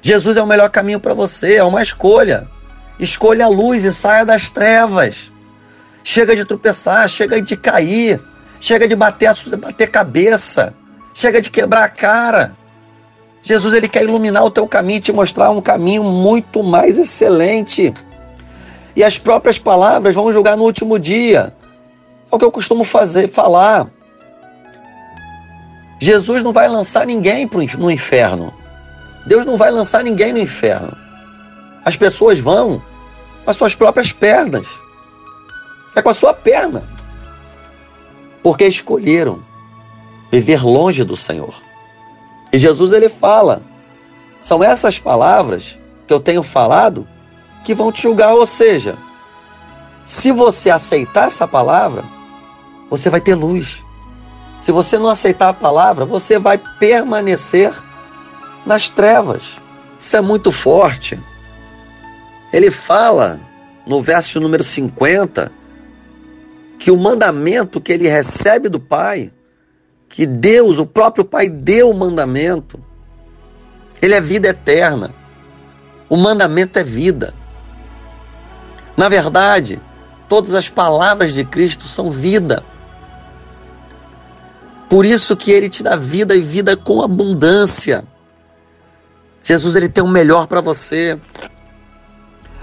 Jesus 0.02 0.36
é 0.36 0.42
o 0.42 0.46
melhor 0.46 0.70
caminho 0.70 1.00
para 1.00 1.14
você, 1.14 1.56
é 1.56 1.64
uma 1.64 1.82
escolha. 1.82 2.46
Escolha 2.98 3.44
a 3.44 3.48
luz 3.48 3.84
e 3.84 3.92
saia 3.92 4.24
das 4.24 4.50
trevas. 4.50 5.30
Chega 6.02 6.34
de 6.34 6.44
tropeçar, 6.44 7.08
chega 7.08 7.40
de 7.40 7.56
cair. 7.56 8.20
Chega 8.60 8.88
de 8.88 8.96
bater, 8.96 9.30
bater 9.58 9.90
cabeça. 9.90 10.74
Chega 11.14 11.40
de 11.40 11.50
quebrar 11.50 11.84
a 11.84 11.88
cara. 11.88 12.56
Jesus 13.42 13.72
ele 13.74 13.88
quer 13.88 14.02
iluminar 14.02 14.44
o 14.44 14.50
teu 14.50 14.66
caminho, 14.66 15.00
te 15.00 15.12
mostrar 15.12 15.50
um 15.50 15.60
caminho 15.60 16.02
muito 16.02 16.62
mais 16.62 16.98
excelente. 16.98 17.94
E 18.94 19.04
as 19.04 19.16
próprias 19.16 19.58
palavras 19.58 20.14
vão 20.14 20.32
julgar 20.32 20.56
no 20.56 20.64
último 20.64 20.98
dia. 20.98 21.54
É 22.30 22.34
o 22.34 22.38
que 22.38 22.44
eu 22.44 22.50
costumo 22.50 22.84
fazer, 22.84 23.28
falar. 23.28 23.86
Jesus 26.00 26.42
não 26.42 26.52
vai 26.52 26.68
lançar 26.68 27.06
ninguém 27.06 27.48
no 27.78 27.90
inferno. 27.90 28.52
Deus 29.26 29.44
não 29.46 29.56
vai 29.56 29.70
lançar 29.70 30.02
ninguém 30.02 30.32
no 30.32 30.38
inferno. 30.38 30.96
As 31.84 31.96
pessoas 31.96 32.38
vão 32.38 32.82
com 33.44 33.50
as 33.50 33.56
suas 33.56 33.74
próprias 33.74 34.12
pernas. 34.12 34.66
É 35.94 36.02
com 36.02 36.10
a 36.10 36.14
sua 36.14 36.34
perna 36.34 36.97
porque 38.48 38.66
escolheram 38.66 39.44
viver 40.32 40.64
longe 40.64 41.04
do 41.04 41.14
Senhor. 41.14 41.54
E 42.50 42.56
Jesus 42.56 42.94
ele 42.94 43.10
fala: 43.10 43.60
são 44.40 44.64
essas 44.64 44.98
palavras 44.98 45.78
que 46.06 46.14
eu 46.14 46.18
tenho 46.18 46.42
falado 46.42 47.06
que 47.62 47.74
vão 47.74 47.92
te 47.92 48.04
julgar, 48.04 48.32
ou 48.32 48.46
seja, 48.46 48.96
se 50.02 50.32
você 50.32 50.70
aceitar 50.70 51.26
essa 51.26 51.46
palavra, 51.46 52.02
você 52.88 53.10
vai 53.10 53.20
ter 53.20 53.34
luz. 53.34 53.84
Se 54.60 54.72
você 54.72 54.96
não 54.96 55.10
aceitar 55.10 55.50
a 55.50 55.52
palavra, 55.52 56.06
você 56.06 56.38
vai 56.38 56.56
permanecer 56.56 57.70
nas 58.64 58.88
trevas. 58.88 59.58
Isso 60.00 60.16
é 60.16 60.22
muito 60.22 60.50
forte. 60.50 61.20
Ele 62.50 62.70
fala 62.70 63.38
no 63.86 64.00
verso 64.00 64.40
número 64.40 64.64
50 64.64 65.52
que 66.78 66.90
o 66.90 66.96
mandamento 66.96 67.80
que 67.80 67.92
ele 67.92 68.08
recebe 68.08 68.68
do 68.68 68.78
Pai, 68.78 69.32
que 70.08 70.24
Deus, 70.24 70.78
o 70.78 70.86
próprio 70.86 71.24
Pai, 71.24 71.48
deu 71.48 71.90
o 71.90 71.94
mandamento, 71.94 72.80
ele 74.00 74.14
é 74.14 74.20
vida 74.20 74.48
eterna. 74.48 75.14
O 76.08 76.16
mandamento 76.16 76.78
é 76.78 76.84
vida. 76.84 77.34
Na 78.96 79.08
verdade, 79.08 79.80
todas 80.28 80.54
as 80.54 80.68
palavras 80.68 81.34
de 81.34 81.44
Cristo 81.44 81.86
são 81.88 82.10
vida. 82.10 82.62
Por 84.88 85.04
isso 85.04 85.36
que 85.36 85.50
ele 85.50 85.68
te 85.68 85.82
dá 85.82 85.96
vida 85.96 86.34
e 86.34 86.40
vida 86.40 86.76
com 86.76 87.02
abundância. 87.02 88.04
Jesus 89.42 89.76
ele 89.76 89.88
tem 89.88 90.02
o 90.02 90.08
melhor 90.08 90.46
para 90.46 90.60
você. 90.60 91.18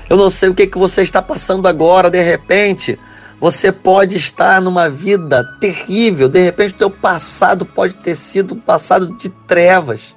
Eu 0.09 0.17
não 0.17 0.29
sei 0.29 0.49
o 0.49 0.55
que 0.55 0.67
que 0.67 0.77
você 0.77 1.01
está 1.01 1.21
passando 1.21 1.67
agora, 1.67 2.09
de 2.09 2.21
repente, 2.21 2.97
você 3.45 3.71
pode 3.71 4.15
estar 4.15 4.59
numa 4.59 4.89
vida 4.89 5.43
terrível, 5.59 6.27
de 6.27 6.39
repente 6.39 6.73
o 6.73 6.77
teu 6.79 6.89
passado 6.89 7.63
pode 7.63 7.95
ter 7.97 8.15
sido 8.15 8.55
um 8.55 8.59
passado 8.59 9.15
de 9.17 9.29
trevas. 9.29 10.15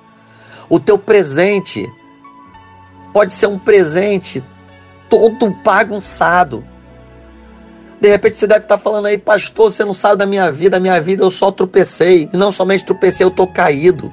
O 0.66 0.80
teu 0.80 0.98
presente 0.98 1.86
pode 3.12 3.34
ser 3.34 3.46
um 3.46 3.58
presente 3.58 4.42
todo 5.10 5.50
bagunçado. 5.62 6.64
De 8.00 8.08
repente 8.08 8.38
você 8.38 8.46
deve 8.46 8.64
estar 8.64 8.78
falando 8.78 9.04
aí, 9.04 9.18
pastor, 9.18 9.70
você 9.70 9.84
não 9.84 9.92
sabe 9.92 10.16
da 10.16 10.24
minha 10.24 10.50
vida, 10.50 10.78
a 10.78 10.80
minha 10.80 10.98
vida 10.98 11.22
eu 11.22 11.30
só 11.30 11.52
tropecei. 11.52 12.30
E 12.32 12.36
não 12.38 12.50
somente 12.50 12.86
tropecei, 12.86 13.26
eu 13.26 13.28
estou 13.28 13.46
caído. 13.46 14.10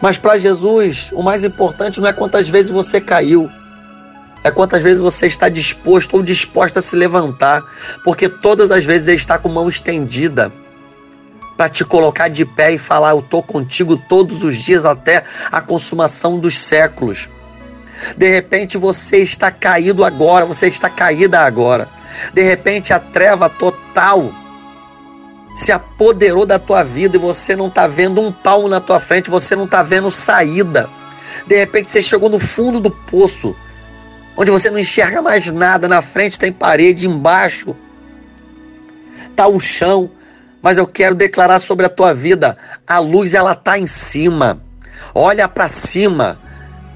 Mas 0.00 0.16
para 0.16 0.38
Jesus, 0.38 1.10
o 1.12 1.22
mais 1.22 1.44
importante 1.44 2.00
não 2.00 2.08
é 2.08 2.14
quantas 2.14 2.48
vezes 2.48 2.70
você 2.70 2.98
caiu, 2.98 3.46
é 4.44 4.50
quantas 4.50 4.82
vezes 4.82 5.00
você 5.00 5.26
está 5.26 5.48
disposto 5.48 6.14
ou 6.14 6.22
disposta 6.22 6.78
a 6.78 6.82
se 6.82 6.96
levantar, 6.96 7.62
porque 8.04 8.28
todas 8.28 8.70
as 8.70 8.84
vezes 8.84 9.08
Ele 9.08 9.16
está 9.16 9.38
com 9.38 9.48
mão 9.48 9.68
estendida 9.68 10.52
para 11.56 11.68
te 11.68 11.84
colocar 11.84 12.28
de 12.28 12.44
pé 12.44 12.72
e 12.72 12.78
falar: 12.78 13.10
Eu 13.10 13.18
estou 13.20 13.42
contigo 13.42 13.96
todos 13.96 14.44
os 14.44 14.56
dias 14.56 14.86
até 14.86 15.24
a 15.50 15.60
consumação 15.60 16.38
dos 16.38 16.56
séculos. 16.56 17.28
De 18.16 18.30
repente 18.30 18.78
você 18.78 19.18
está 19.18 19.50
caído 19.50 20.04
agora, 20.04 20.44
você 20.44 20.68
está 20.68 20.88
caída 20.88 21.40
agora. 21.40 21.88
De 22.32 22.42
repente 22.42 22.92
a 22.92 23.00
treva 23.00 23.50
total 23.50 24.32
se 25.54 25.72
apoderou 25.72 26.46
da 26.46 26.60
tua 26.60 26.84
vida 26.84 27.16
e 27.16 27.20
você 27.20 27.56
não 27.56 27.66
está 27.66 27.88
vendo 27.88 28.20
um 28.20 28.30
palmo 28.30 28.68
na 28.68 28.80
tua 28.80 29.00
frente, 29.00 29.28
você 29.28 29.56
não 29.56 29.64
está 29.64 29.82
vendo 29.82 30.08
saída. 30.08 30.88
De 31.44 31.56
repente 31.56 31.90
você 31.90 32.00
chegou 32.00 32.28
no 32.28 32.38
fundo 32.38 32.78
do 32.78 32.90
poço, 32.90 33.56
onde 34.38 34.52
você 34.52 34.70
não 34.70 34.78
enxerga 34.78 35.20
mais 35.20 35.50
nada, 35.50 35.88
na 35.88 36.00
frente 36.00 36.38
tem 36.38 36.52
parede, 36.52 37.08
embaixo 37.08 37.74
está 39.28 39.48
o 39.48 39.58
chão, 39.58 40.08
mas 40.62 40.78
eu 40.78 40.86
quero 40.86 41.16
declarar 41.16 41.58
sobre 41.58 41.84
a 41.84 41.88
tua 41.88 42.14
vida, 42.14 42.56
a 42.86 43.00
luz 43.00 43.34
ela 43.34 43.50
está 43.52 43.76
em 43.76 43.86
cima. 43.86 44.62
Olha 45.12 45.48
para 45.48 45.68
cima 45.68 46.38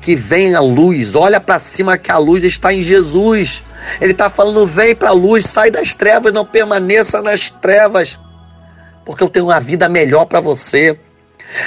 que 0.00 0.14
vem 0.14 0.54
a 0.54 0.60
luz. 0.60 1.16
Olha 1.16 1.40
para 1.40 1.58
cima 1.58 1.98
que 1.98 2.12
a 2.12 2.18
luz 2.18 2.44
está 2.44 2.72
em 2.72 2.80
Jesus. 2.80 3.64
Ele 4.00 4.12
está 4.12 4.30
falando: 4.30 4.64
vem 4.64 4.94
para 4.94 5.08
a 5.08 5.12
luz, 5.12 5.46
sai 5.46 5.70
das 5.70 5.96
trevas, 5.96 6.32
não 6.32 6.44
permaneça 6.44 7.20
nas 7.20 7.50
trevas, 7.50 8.20
porque 9.04 9.22
eu 9.22 9.28
tenho 9.28 9.46
uma 9.46 9.60
vida 9.60 9.88
melhor 9.88 10.26
para 10.26 10.40
você. 10.40 10.98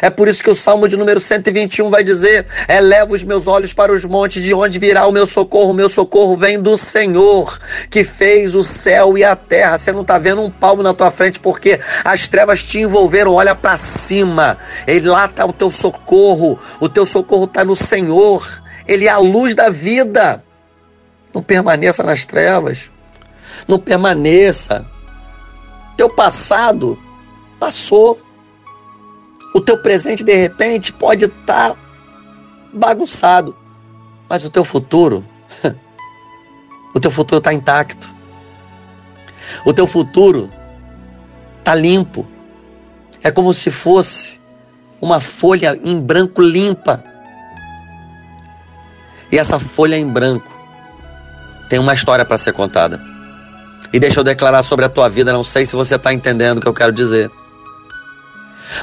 É 0.01 0.09
por 0.09 0.27
isso 0.27 0.43
que 0.43 0.49
o 0.49 0.55
Salmo 0.55 0.87
de 0.87 0.97
número 0.97 1.19
121 1.19 1.89
vai 1.89 2.03
dizer: 2.03 2.45
Eleva 2.67 3.13
os 3.13 3.23
meus 3.23 3.47
olhos 3.47 3.73
para 3.73 3.91
os 3.91 4.03
montes, 4.03 4.43
de 4.43 4.53
onde 4.53 4.79
virá 4.79 5.07
o 5.07 5.11
meu 5.11 5.25
socorro? 5.25 5.71
O 5.71 5.73
meu 5.73 5.89
socorro 5.89 6.35
vem 6.35 6.59
do 6.59 6.77
Senhor, 6.77 7.57
que 7.89 8.03
fez 8.03 8.55
o 8.55 8.63
céu 8.63 9.17
e 9.17 9.23
a 9.23 9.35
terra. 9.35 9.77
Você 9.77 9.91
não 9.91 10.01
está 10.01 10.17
vendo 10.17 10.41
um 10.41 10.49
palmo 10.49 10.81
na 10.81 10.93
tua 10.93 11.11
frente 11.11 11.39
porque 11.39 11.79
as 12.03 12.27
trevas 12.27 12.63
te 12.63 12.79
envolveram. 12.79 13.33
Olha 13.33 13.55
para 13.55 13.77
cima, 13.77 14.57
ele 14.87 15.07
lá 15.07 15.25
está 15.25 15.45
o 15.45 15.53
teu 15.53 15.69
socorro. 15.69 16.59
O 16.79 16.89
teu 16.89 17.05
socorro 17.05 17.45
está 17.45 17.63
no 17.63 17.75
Senhor. 17.75 18.63
Ele 18.87 19.05
é 19.05 19.09
a 19.09 19.17
luz 19.17 19.55
da 19.55 19.69
vida. 19.69 20.43
Não 21.33 21.41
permaneça 21.41 22.03
nas 22.03 22.25
trevas. 22.25 22.89
Não 23.67 23.79
permaneça. 23.79 24.85
Teu 25.97 26.09
passado 26.09 26.97
passou. 27.59 28.24
O 29.55 29.61
teu 29.61 29.77
presente, 29.77 30.21
de 30.21 30.35
repente, 30.35 30.91
pode 30.91 31.23
estar 31.23 31.69
tá 31.69 31.77
bagunçado, 32.73 33.55
mas 34.27 34.43
o 34.43 34.49
teu 34.49 34.65
futuro, 34.65 35.23
o 36.93 36.99
teu 36.99 37.09
futuro 37.09 37.37
está 37.37 37.53
intacto. 37.53 38.13
O 39.65 39.73
teu 39.73 39.87
futuro 39.87 40.51
está 41.59 41.73
limpo. 41.73 42.27
É 43.23 43.31
como 43.31 43.53
se 43.53 43.71
fosse 43.71 44.41
uma 44.99 45.21
folha 45.21 45.79
em 45.81 46.01
branco 46.01 46.41
limpa. 46.41 47.01
E 49.31 49.37
essa 49.37 49.57
folha 49.57 49.95
em 49.95 50.05
branco 50.05 50.51
tem 51.69 51.79
uma 51.79 51.93
história 51.93 52.25
para 52.25 52.37
ser 52.37 52.51
contada. 52.51 52.99
E 53.93 54.01
deixa 54.01 54.19
eu 54.19 54.23
declarar 54.25 54.63
sobre 54.63 54.83
a 54.83 54.89
tua 54.89 55.07
vida, 55.07 55.31
não 55.31 55.45
sei 55.45 55.65
se 55.65 55.77
você 55.77 55.95
está 55.95 56.13
entendendo 56.13 56.57
o 56.57 56.61
que 56.61 56.67
eu 56.67 56.73
quero 56.73 56.91
dizer. 56.91 57.31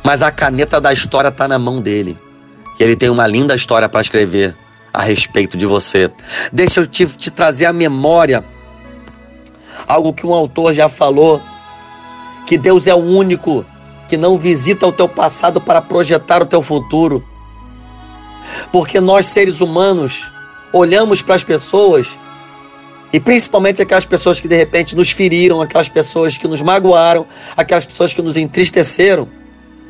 Mas 0.02 0.22
a 0.22 0.30
caneta 0.30 0.80
da 0.80 0.92
história 0.92 1.28
está 1.28 1.48
na 1.48 1.58
mão 1.58 1.80
dele. 1.80 2.16
E 2.78 2.82
ele 2.82 2.96
tem 2.96 3.10
uma 3.10 3.26
linda 3.26 3.54
história 3.54 3.88
para 3.88 4.00
escrever 4.00 4.56
a 4.92 5.02
respeito 5.02 5.56
de 5.56 5.66
você. 5.66 6.10
Deixa 6.52 6.80
eu 6.80 6.86
te, 6.86 7.06
te 7.06 7.30
trazer 7.30 7.66
à 7.66 7.72
memória 7.72 8.44
algo 9.86 10.12
que 10.12 10.26
um 10.26 10.34
autor 10.34 10.72
já 10.72 10.88
falou: 10.88 11.40
que 12.46 12.58
Deus 12.58 12.86
é 12.86 12.94
o 12.94 12.98
único 12.98 13.64
que 14.08 14.16
não 14.16 14.36
visita 14.36 14.86
o 14.86 14.92
teu 14.92 15.08
passado 15.08 15.60
para 15.60 15.80
projetar 15.80 16.42
o 16.42 16.46
teu 16.46 16.62
futuro. 16.62 17.24
Porque 18.70 19.00
nós, 19.00 19.26
seres 19.26 19.60
humanos, 19.60 20.30
olhamos 20.72 21.22
para 21.22 21.34
as 21.34 21.44
pessoas 21.44 22.08
e 23.12 23.20
principalmente 23.20 23.82
aquelas 23.82 24.04
pessoas 24.04 24.40
que 24.40 24.48
de 24.48 24.56
repente 24.56 24.96
nos 24.96 25.10
feriram, 25.10 25.60
aquelas 25.60 25.88
pessoas 25.88 26.38
que 26.38 26.48
nos 26.48 26.62
magoaram, 26.62 27.26
aquelas 27.56 27.84
pessoas 27.84 28.12
que 28.12 28.22
nos 28.22 28.36
entristeceram. 28.36 29.28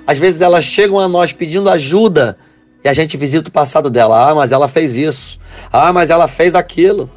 Às 0.06 0.18
vezes 0.18 0.40
elas 0.40 0.64
chegam 0.64 0.98
a 0.98 1.08
nós 1.08 1.32
pedindo 1.32 1.70
ajuda 1.70 2.36
e 2.84 2.88
a 2.88 2.92
gente 2.92 3.16
visita 3.16 3.48
o 3.48 3.52
passado 3.52 3.88
dela. 3.88 4.30
Ah, 4.30 4.34
mas 4.34 4.50
ela 4.50 4.66
fez 4.66 4.96
isso. 4.96 5.38
Ah, 5.72 5.92
mas 5.92 6.10
ela 6.10 6.26
fez 6.26 6.54
aquilo. 6.54 7.08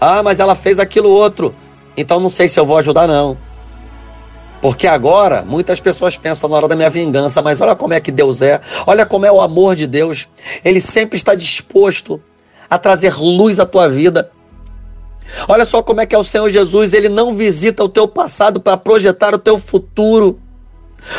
Ah, 0.00 0.22
mas 0.22 0.38
ela 0.38 0.54
fez 0.54 0.78
aquilo 0.78 1.10
outro. 1.10 1.54
Então 1.96 2.20
não 2.20 2.30
sei 2.30 2.46
se 2.46 2.58
eu 2.58 2.64
vou 2.64 2.78
ajudar, 2.78 3.08
não. 3.08 3.36
Porque 4.60 4.86
agora 4.86 5.42
muitas 5.42 5.80
pessoas 5.80 6.16
pensam 6.16 6.48
na 6.48 6.56
hora 6.56 6.68
da 6.68 6.76
minha 6.76 6.90
vingança, 6.90 7.40
mas 7.42 7.60
olha 7.60 7.76
como 7.76 7.94
é 7.94 8.00
que 8.00 8.10
Deus 8.10 8.42
é, 8.42 8.60
olha 8.86 9.06
como 9.06 9.24
é 9.24 9.30
o 9.30 9.40
amor 9.40 9.76
de 9.76 9.86
Deus. 9.86 10.28
Ele 10.64 10.80
sempre 10.80 11.16
está 11.16 11.34
disposto 11.34 12.20
a 12.68 12.78
trazer 12.78 13.16
luz 13.16 13.60
à 13.60 13.66
tua 13.66 13.88
vida. 13.88 14.30
Olha 15.46 15.64
só 15.64 15.82
como 15.82 16.00
é 16.00 16.06
que 16.06 16.14
é 16.14 16.18
o 16.18 16.24
Senhor 16.24 16.50
Jesus, 16.50 16.92
ele 16.92 17.08
não 17.08 17.34
visita 17.34 17.84
o 17.84 17.88
teu 17.88 18.08
passado 18.08 18.60
para 18.60 18.76
projetar 18.76 19.34
o 19.34 19.38
teu 19.38 19.58
futuro. 19.58 20.40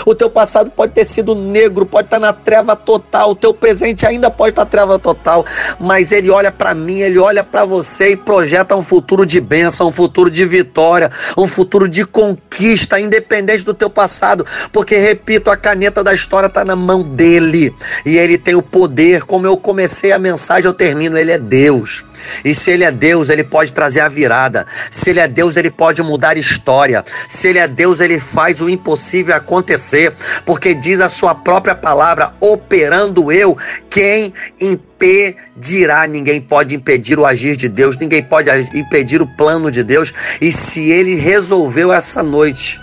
O 0.06 0.16
teu 0.16 0.30
passado 0.30 0.72
pode 0.72 0.94
ter 0.94 1.06
sido 1.06 1.36
negro, 1.36 1.86
pode 1.86 2.08
estar 2.08 2.20
na 2.20 2.34
treva 2.34 2.76
total, 2.76 3.32
o 3.32 3.36
teu 3.36 3.54
presente 3.54 4.06
ainda 4.06 4.30
pode 4.30 4.52
estar 4.52 4.64
na 4.64 4.70
treva 4.70 5.00
total, 5.00 5.46
mas 5.80 6.12
ele 6.12 6.30
olha 6.30 6.52
para 6.52 6.74
mim, 6.74 7.00
ele 7.00 7.18
olha 7.18 7.44
para 7.44 7.66
você 7.66 8.12
e 8.12 8.18
projeta 8.18 8.76
um 8.76 8.84
futuro 8.84 9.26
de 9.26 9.40
bênção, 9.40 9.88
um 9.88 9.92
futuro 9.92 10.30
de 10.30 10.46
vitória, 10.46 11.12
um 11.38 11.48
futuro 11.48 11.88
de 11.88 12.06
conquista, 12.06 13.00
independente 13.00 13.64
do 13.64 13.74
teu 13.74 13.90
passado, 13.90 14.46
porque 14.72 14.98
repito, 14.98 15.50
a 15.50 15.58
caneta 15.58 16.04
da 16.04 16.14
história 16.14 16.48
está 16.48 16.64
na 16.66 16.76
mão 16.76 17.04
dele 17.04 17.74
e 18.06 18.18
ele 18.18 18.38
tem 18.38 18.56
o 18.56 18.62
poder. 18.62 19.24
Como 19.24 19.46
eu 19.46 19.58
comecei 19.58 20.12
a 20.12 20.20
mensagem, 20.20 20.68
eu 20.68 20.74
termino, 20.74 21.18
ele 21.18 21.32
é 21.32 21.38
Deus. 21.38 22.04
E 22.44 22.54
se 22.54 22.72
ele 22.72 22.84
é 22.84 22.92
Deus, 22.92 23.30
ele 23.30 23.44
pode 23.44 23.74
trazer 23.74 24.02
a 24.02 24.08
virada. 24.08 24.66
Se 24.90 25.10
ele 25.10 25.20
é 25.20 25.28
Deus, 25.28 25.58
ele 25.58 25.70
pode 25.70 26.02
mudar 26.02 26.38
história. 26.38 27.04
Se 27.28 27.48
ele 27.48 27.60
é 27.60 27.68
Deus, 27.68 28.00
ele 28.00 28.20
faz 28.20 28.62
o 28.62 28.70
impossível 28.70 29.36
acontecer, 29.36 30.14
porque 30.46 30.74
diz 30.74 31.02
a 31.02 31.10
sua 31.10 31.36
própria 31.36 31.76
palavra: 31.76 32.34
operando 32.40 33.32
eu, 33.32 33.58
quem 33.90 34.34
impedirá? 34.60 36.08
Ninguém 36.08 36.42
pode 36.42 36.76
impedir 36.76 37.20
o 37.20 37.26
agir 37.26 37.56
de 37.56 37.68
Deus, 37.68 37.98
ninguém 37.98 38.24
pode 38.24 38.50
impedir 38.78 39.22
o 39.22 39.28
plano 39.28 39.72
de 39.72 39.84
Deus. 39.84 40.14
E 40.42 40.52
se 40.52 40.92
ele 40.92 41.16
resolveu 41.16 41.92
essa 41.94 42.24
noite 42.24 42.80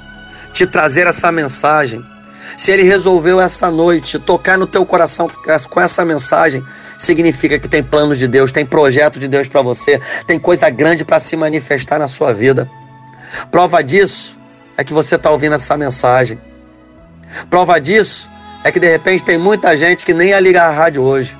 te 0.53 0.66
trazer 0.66 1.07
essa 1.07 1.31
mensagem, 1.31 2.03
se 2.56 2.72
ele 2.72 2.82
resolveu 2.82 3.40
essa 3.40 3.70
noite 3.70 4.18
tocar 4.18 4.56
no 4.56 4.66
teu 4.66 4.84
coração 4.86 5.28
com 5.68 5.80
essa 5.80 6.04
mensagem, 6.04 6.64
significa 6.96 7.58
que 7.58 7.68
tem 7.68 7.82
plano 7.82 8.16
de 8.16 8.26
Deus, 8.26 8.50
tem 8.50 8.64
projeto 8.64 9.20
de 9.20 9.28
Deus 9.28 9.48
para 9.48 9.60
você, 9.60 10.00
tem 10.26 10.38
coisa 10.38 10.70
grande 10.70 11.04
para 11.04 11.20
se 11.20 11.36
manifestar 11.36 11.98
na 11.98 12.08
sua 12.08 12.32
vida. 12.32 12.70
Prova 13.50 13.82
disso 13.82 14.38
é 14.76 14.82
que 14.82 14.92
você 14.92 15.16
está 15.16 15.30
ouvindo 15.30 15.54
essa 15.54 15.76
mensagem. 15.76 16.38
Prova 17.50 17.78
disso 17.78 18.28
é 18.64 18.72
que 18.72 18.80
de 18.80 18.90
repente 18.90 19.22
tem 19.22 19.36
muita 19.36 19.76
gente 19.76 20.04
que 20.04 20.14
nem 20.14 20.30
ia 20.30 20.40
ligar 20.40 20.68
a 20.68 20.72
rádio 20.72 21.02
hoje, 21.02 21.36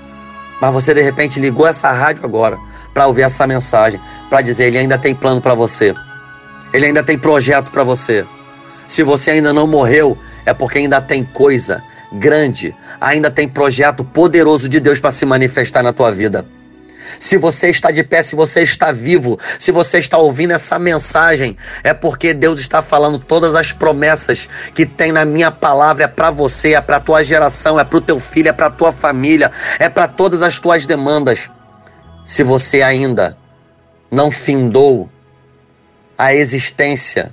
mas 0.61 0.73
você 0.73 0.93
de 0.93 1.01
repente 1.01 1.41
ligou 1.41 1.67
essa 1.67 1.91
rádio 1.91 2.25
agora 2.25 2.59
para 2.93 3.07
ouvir 3.07 3.23
essa 3.23 3.47
mensagem, 3.47 4.01
para 4.29 4.43
dizer 4.43 4.65
ele 4.65 4.79
ainda 4.79 4.99
tem 4.99 5.15
plano 5.15 5.41
para 5.41 5.55
você. 5.55 5.95
Ele 6.73 6.87
ainda 6.87 7.03
tem 7.03 7.19
projeto 7.19 7.71
para 7.71 7.83
você. 7.83 8.27
Se 8.87 9.03
você 9.03 9.33
ainda 9.33 9.53
não 9.53 9.67
morreu, 9.67 10.19
é 10.47 10.55
porque 10.55 10.79
ainda 10.79 11.01
tem 11.01 11.25
coisa 11.25 11.83
grande, 12.13 12.75
ainda 13.01 13.31
tem 13.31 13.49
projeto 13.49 14.05
poderoso 14.05 14.69
de 14.69 14.81
Deus 14.81 15.01
para 15.01 15.11
se 15.11 15.27
manifestar 15.27 15.83
na 15.83 15.93
tua 15.93 16.11
vida. 16.13 16.47
Se 17.19 17.37
você 17.37 17.71
está 17.71 17.91
de 17.91 18.03
pé, 18.03 18.23
se 18.23 18.37
você 18.37 18.63
está 18.63 18.93
vivo, 18.93 19.39
se 19.59 19.73
você 19.73 19.99
está 19.99 20.19
ouvindo 20.19 20.53
essa 20.53 20.79
mensagem, 20.79 21.57
é 21.83 21.95
porque 21.95 22.35
Deus 22.35 22.61
está 22.61 22.83
falando 22.83 23.19
todas 23.19 23.55
as 23.55 23.73
promessas 23.73 24.49
que 24.75 24.85
tem 24.85 25.13
na 25.13 25.25
minha 25.25 25.51
palavra 25.51 26.05
é 26.05 26.09
para 26.09 26.31
você, 26.31 26.75
é 26.75 26.81
para 26.81 27.01
tua 27.01 27.23
geração, 27.23 27.81
é 27.81 27.85
para 27.85 27.99
o 27.99 28.01
teu 28.01 28.21
filho, 28.21 28.49
é 28.49 28.53
para 28.53 28.71
tua 28.71 28.93
família, 28.93 29.51
é 29.79 29.89
para 29.89 30.09
todas 30.09 30.43
as 30.43 30.61
tuas 30.61 30.87
demandas. 30.87 31.51
Se 32.25 32.43
você 32.43 32.83
ainda 32.83 33.37
não 34.11 34.31
findou 34.31 35.09
a 36.19 36.35
existência 36.35 37.33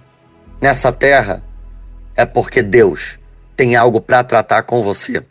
nessa 0.61 0.91
terra, 0.91 1.43
é 2.15 2.25
porque 2.25 2.61
Deus 2.61 3.17
tem 3.55 3.75
algo 3.75 4.01
para 4.01 4.23
tratar 4.23 4.63
com 4.63 4.83
você 4.83 5.23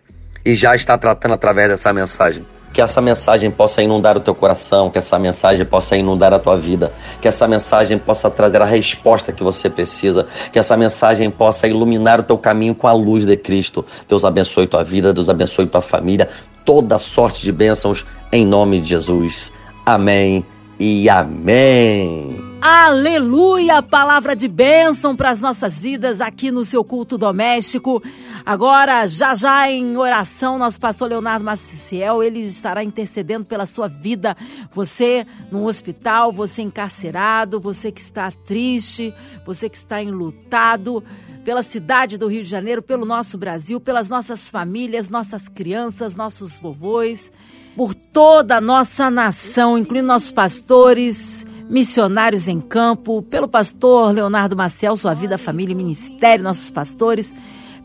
e 0.44 0.54
já 0.54 0.74
está 0.74 0.96
tratando 0.98 1.34
através 1.34 1.68
dessa 1.68 1.92
mensagem. 1.92 2.44
Que 2.72 2.80
essa 2.80 3.02
mensagem 3.02 3.50
possa 3.50 3.82
inundar 3.82 4.16
o 4.16 4.20
teu 4.20 4.34
coração, 4.34 4.88
que 4.90 4.96
essa 4.96 5.18
mensagem 5.18 5.64
possa 5.64 5.94
inundar 5.94 6.32
a 6.32 6.38
tua 6.38 6.56
vida, 6.56 6.90
que 7.20 7.28
essa 7.28 7.46
mensagem 7.46 7.98
possa 7.98 8.30
trazer 8.30 8.62
a 8.62 8.64
resposta 8.64 9.30
que 9.30 9.42
você 9.42 9.68
precisa, 9.68 10.26
que 10.50 10.58
essa 10.58 10.74
mensagem 10.74 11.30
possa 11.30 11.66
iluminar 11.66 12.20
o 12.20 12.22
teu 12.22 12.38
caminho 12.38 12.74
com 12.74 12.88
a 12.88 12.92
luz 12.94 13.26
de 13.26 13.36
Cristo. 13.36 13.84
Deus 14.08 14.24
abençoe 14.24 14.66
tua 14.66 14.82
vida, 14.82 15.12
Deus 15.12 15.28
abençoe 15.28 15.66
tua 15.66 15.82
família, 15.82 16.28
toda 16.64 16.98
sorte 16.98 17.42
de 17.42 17.52
bênçãos 17.52 18.06
em 18.32 18.46
nome 18.46 18.80
de 18.80 18.88
Jesus. 18.88 19.52
Amém 19.84 20.42
e 20.80 21.10
amém. 21.10 22.51
Aleluia! 22.64 23.82
Palavra 23.82 24.36
de 24.36 24.46
bênção 24.46 25.16
para 25.16 25.30
as 25.30 25.40
nossas 25.40 25.82
vidas 25.82 26.20
aqui 26.20 26.52
no 26.52 26.64
seu 26.64 26.84
culto 26.84 27.18
doméstico. 27.18 28.00
Agora, 28.46 29.04
já 29.04 29.34
já 29.34 29.68
em 29.68 29.96
oração, 29.96 30.60
nosso 30.60 30.78
pastor 30.78 31.08
Leonardo 31.08 31.44
Maciel, 31.44 32.22
ele 32.22 32.38
estará 32.38 32.84
intercedendo 32.84 33.44
pela 33.44 33.66
sua 33.66 33.88
vida. 33.88 34.36
Você 34.70 35.26
no 35.50 35.66
hospital, 35.66 36.32
você 36.32 36.62
encarcerado, 36.62 37.58
você 37.58 37.90
que 37.90 38.00
está 38.00 38.30
triste, 38.30 39.12
você 39.44 39.68
que 39.68 39.76
está 39.76 40.00
enlutado 40.00 41.02
pela 41.44 41.64
cidade 41.64 42.16
do 42.16 42.28
Rio 42.28 42.44
de 42.44 42.48
Janeiro, 42.48 42.80
pelo 42.80 43.04
nosso 43.04 43.36
Brasil, 43.36 43.80
pelas 43.80 44.08
nossas 44.08 44.48
famílias, 44.48 45.08
nossas 45.08 45.48
crianças, 45.48 46.14
nossos 46.14 46.58
vovôs 46.58 47.32
por 47.76 47.94
toda 47.94 48.58
a 48.58 48.60
nossa 48.60 49.10
nação, 49.10 49.78
incluindo 49.78 50.06
nossos 50.06 50.30
pastores, 50.30 51.44
missionários 51.68 52.48
em 52.48 52.60
campo, 52.60 53.22
pelo 53.22 53.48
pastor 53.48 54.14
Leonardo 54.14 54.56
Maciel, 54.56 54.96
sua 54.96 55.14
vida, 55.14 55.38
família 55.38 55.72
e 55.72 55.76
ministério, 55.76 56.44
nossos 56.44 56.70
pastores, 56.70 57.32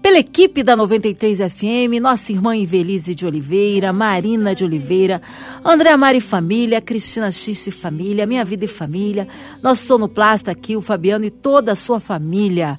pela 0.01 0.19
equipe 0.19 0.63
da 0.63 0.75
93 0.75 1.39
FM, 1.51 1.99
nossa 2.01 2.31
irmã 2.31 2.55
Ivelise 2.55 3.15
de 3.15 3.25
Oliveira, 3.25 3.91
Marina 3.91 4.53
de 4.53 4.63
Oliveira, 4.63 5.21
André 5.65 5.95
Mari 5.97 6.21
Família, 6.21 6.79
Cristina 6.79 7.31
X 7.31 7.67
e 7.67 7.71
Família, 7.71 8.25
Minha 8.25 8.45
Vida 8.45 8.65
e 8.65 8.67
Família, 8.67 9.27
nosso 9.61 9.85
sonoplasta 9.85 10.51
aqui, 10.51 10.75
o 10.75 10.81
Fabiano 10.81 11.25
e 11.25 11.29
toda 11.29 11.71
a 11.73 11.75
sua 11.75 11.99
família. 11.99 12.77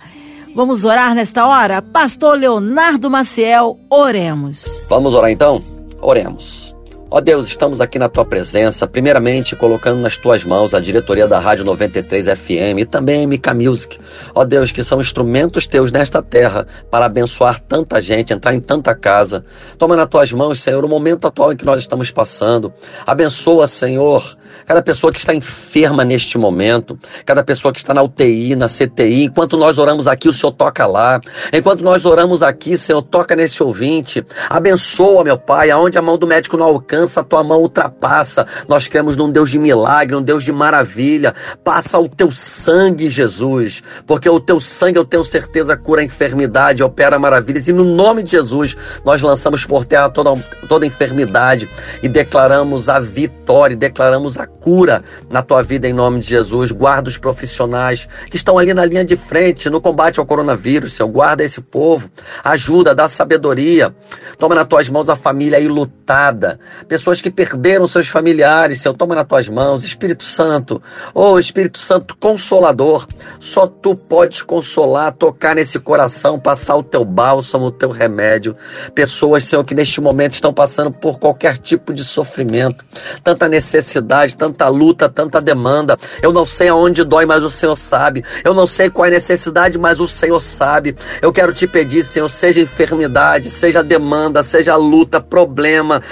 Vamos 0.54 0.84
orar 0.84 1.14
nesta 1.14 1.46
hora? 1.46 1.82
Pastor 1.82 2.38
Leonardo 2.38 3.10
Maciel, 3.10 3.78
oremos. 3.90 4.64
Vamos 4.88 5.14
orar 5.14 5.30
então? 5.30 5.62
Oremos. 6.00 6.67
Ó 7.10 7.22
Deus, 7.22 7.48
estamos 7.48 7.80
aqui 7.80 7.98
na 7.98 8.06
tua 8.06 8.22
presença, 8.22 8.86
primeiramente 8.86 9.56
colocando 9.56 9.98
nas 9.98 10.18
tuas 10.18 10.44
mãos 10.44 10.74
a 10.74 10.80
diretoria 10.80 11.26
da 11.26 11.40
Rádio 11.40 11.64
93 11.64 12.26
FM 12.26 12.80
e 12.80 12.84
também 12.84 13.26
MK 13.26 13.54
Music. 13.54 13.98
Ó 14.34 14.44
Deus, 14.44 14.70
que 14.70 14.84
são 14.84 15.00
instrumentos 15.00 15.66
teus 15.66 15.90
nesta 15.90 16.22
terra 16.22 16.66
para 16.90 17.06
abençoar 17.06 17.60
tanta 17.60 17.98
gente, 18.02 18.34
entrar 18.34 18.54
em 18.54 18.60
tanta 18.60 18.94
casa. 18.94 19.42
Toma 19.78 19.96
nas 19.96 20.06
tuas 20.06 20.30
mãos, 20.32 20.60
Senhor, 20.60 20.84
o 20.84 20.88
momento 20.88 21.26
atual 21.26 21.50
em 21.50 21.56
que 21.56 21.64
nós 21.64 21.80
estamos 21.80 22.10
passando. 22.10 22.74
Abençoa, 23.06 23.66
Senhor, 23.66 24.36
cada 24.66 24.82
pessoa 24.82 25.10
que 25.10 25.18
está 25.18 25.34
enferma 25.34 26.04
neste 26.04 26.36
momento, 26.36 26.98
cada 27.24 27.42
pessoa 27.42 27.72
que 27.72 27.78
está 27.78 27.94
na 27.94 28.02
UTI, 28.02 28.54
na 28.54 28.68
CTI. 28.68 29.24
Enquanto 29.24 29.56
nós 29.56 29.78
oramos 29.78 30.06
aqui, 30.06 30.28
o 30.28 30.32
Senhor 30.32 30.52
toca 30.52 30.86
lá. 30.86 31.18
Enquanto 31.52 31.82
nós 31.82 32.04
oramos 32.04 32.42
aqui, 32.42 32.76
Senhor, 32.76 33.00
toca 33.00 33.34
nesse 33.34 33.62
ouvinte. 33.62 34.22
Abençoa, 34.50 35.24
meu 35.24 35.38
Pai, 35.38 35.70
aonde 35.70 35.96
a 35.96 36.02
mão 36.02 36.18
do 36.18 36.26
médico 36.26 36.58
não 36.58 36.66
alcança, 36.66 36.97
a 36.98 37.22
tua 37.22 37.42
mão 37.42 37.60
ultrapassa. 37.60 38.46
Nós 38.66 38.88
cremos 38.88 39.16
num 39.16 39.30
Deus 39.30 39.50
de 39.50 39.58
milagre, 39.58 40.16
um 40.16 40.22
Deus 40.22 40.44
de 40.44 40.52
maravilha. 40.52 41.34
Passa 41.62 41.98
o 41.98 42.08
teu 42.08 42.30
sangue, 42.30 43.10
Jesus, 43.10 43.82
porque 44.06 44.28
o 44.28 44.40
teu 44.40 44.58
sangue, 44.58 44.98
eu 44.98 45.04
tenho 45.04 45.24
certeza, 45.24 45.76
cura 45.76 46.00
a 46.00 46.04
enfermidade, 46.04 46.82
opera 46.82 47.18
maravilhas. 47.18 47.68
E 47.68 47.72
no 47.72 47.84
nome 47.84 48.22
de 48.22 48.32
Jesus, 48.32 48.76
nós 49.04 49.22
lançamos 49.22 49.64
por 49.64 49.84
terra 49.84 50.08
toda, 50.08 50.34
toda 50.68 50.86
enfermidade 50.86 51.68
e 52.02 52.08
declaramos 52.08 52.88
a 52.88 52.98
vitória, 52.98 53.76
declaramos 53.76 54.38
a 54.38 54.46
cura 54.46 55.02
na 55.30 55.42
tua 55.42 55.62
vida 55.62 55.88
em 55.88 55.92
nome 55.92 56.20
de 56.20 56.28
Jesus. 56.28 56.70
Guarda 56.72 57.08
os 57.08 57.18
profissionais 57.18 58.08
que 58.30 58.36
estão 58.36 58.58
ali 58.58 58.72
na 58.74 58.84
linha 58.84 59.04
de 59.04 59.16
frente 59.16 59.70
no 59.70 59.80
combate 59.80 60.18
ao 60.18 60.26
coronavírus, 60.26 60.92
Senhor. 60.92 61.08
Guarda 61.08 61.42
esse 61.42 61.60
povo. 61.60 62.10
Ajuda, 62.44 62.94
dá 62.94 63.08
sabedoria. 63.08 63.94
Toma 64.38 64.54
nas 64.54 64.66
tuas 64.66 64.88
mãos 64.88 65.08
a 65.08 65.16
família 65.16 65.58
aí 65.58 65.68
lutada. 65.68 66.58
Pessoas 66.88 67.20
que 67.20 67.30
perderam 67.30 67.86
seus 67.86 68.08
familiares, 68.08 68.80
Senhor. 68.80 68.96
Toma 68.96 69.14
nas 69.14 69.26
tuas 69.26 69.48
mãos. 69.48 69.84
Espírito 69.84 70.24
Santo. 70.24 70.82
Oh, 71.14 71.38
Espírito 71.38 71.78
Santo 71.78 72.16
consolador. 72.16 73.06
Só 73.38 73.66
tu 73.66 73.94
podes 73.94 74.42
consolar, 74.42 75.12
tocar 75.12 75.54
nesse 75.54 75.78
coração, 75.78 76.40
passar 76.40 76.76
o 76.76 76.82
teu 76.82 77.04
bálsamo, 77.04 77.66
o 77.66 77.70
teu 77.70 77.90
remédio. 77.90 78.56
Pessoas, 78.94 79.44
Senhor, 79.44 79.64
que 79.64 79.74
neste 79.74 80.00
momento 80.00 80.32
estão 80.32 80.52
passando 80.52 80.96
por 80.98 81.18
qualquer 81.18 81.58
tipo 81.58 81.92
de 81.92 82.02
sofrimento, 82.02 82.84
tanta 83.22 83.48
necessidade, 83.48 84.36
tanta 84.36 84.68
luta, 84.68 85.08
tanta 85.08 85.40
demanda. 85.40 85.98
Eu 86.22 86.32
não 86.32 86.46
sei 86.46 86.68
aonde 86.68 87.04
dói, 87.04 87.26
mas 87.26 87.42
o 87.42 87.50
Senhor 87.50 87.76
sabe. 87.76 88.24
Eu 88.42 88.54
não 88.54 88.66
sei 88.66 88.88
qual 88.88 89.04
é 89.04 89.08
a 89.08 89.12
necessidade, 89.12 89.78
mas 89.78 90.00
o 90.00 90.08
Senhor 90.08 90.40
sabe. 90.40 90.96
Eu 91.20 91.32
quero 91.32 91.52
te 91.52 91.66
pedir, 91.66 92.02
Senhor, 92.02 92.28
seja 92.28 92.60
enfermidade, 92.60 93.50
seja 93.50 93.82
demanda, 93.82 94.42
seja 94.42 94.74
luta, 94.76 95.20
problema, 95.20 96.02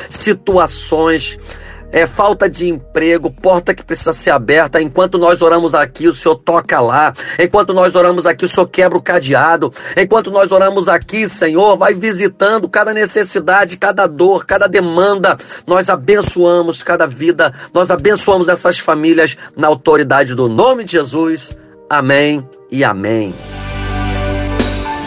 situações 0.67 1.37
é, 1.93 2.07
falta 2.07 2.49
de 2.49 2.69
emprego, 2.69 3.31
porta 3.31 3.75
que 3.75 3.85
precisa 3.85 4.13
ser 4.13 4.31
aberta. 4.31 4.81
Enquanto 4.81 5.19
nós 5.19 5.41
oramos 5.41 5.75
aqui, 5.75 6.09
o 6.09 6.13
Senhor 6.13 6.37
toca 6.37 6.81
lá. 6.81 7.15
Enquanto 7.39 7.73
nós 7.73 7.95
oramos 7.95 8.27
aqui, 8.27 8.45
o 8.45 8.49
Senhor 8.49 8.67
quebra 8.67 8.99
o 8.99 9.03
cadeado. 9.03 9.73
Enquanto 9.97 10.31
nós 10.31 10.51
oramos 10.51 10.89
aqui, 10.89 11.29
Senhor, 11.29 11.77
vai 11.77 11.95
visitando 11.95 12.69
cada 12.69 12.93
necessidade, 12.93 13.77
cada 13.77 14.07
dor, 14.07 14.45
cada 14.45 14.67
demanda. 14.67 15.37
Nós 15.67 15.89
abençoamos 15.89 16.83
cada 16.83 17.07
vida, 17.07 17.53
nós 17.73 17.91
abençoamos 17.91 18.49
essas 18.49 18.79
famílias 18.79 19.37
na 19.57 19.69
autoridade 19.69 20.35
do 20.35 20.49
nome 20.49 20.85
de 20.85 20.93
Jesus. 20.93 21.57
Amém 21.89 22.47
e 22.71 22.85
amém. 22.85 23.33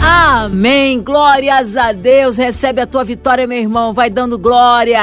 Amém. 0.01 1.01
Glórias 1.01 1.75
a 1.75 1.91
Deus. 1.91 2.37
Recebe 2.37 2.81
a 2.81 2.87
tua 2.87 3.03
vitória, 3.03 3.45
meu 3.45 3.57
irmão. 3.57 3.93
Vai 3.93 4.09
dando 4.09 4.37
glória. 4.37 4.99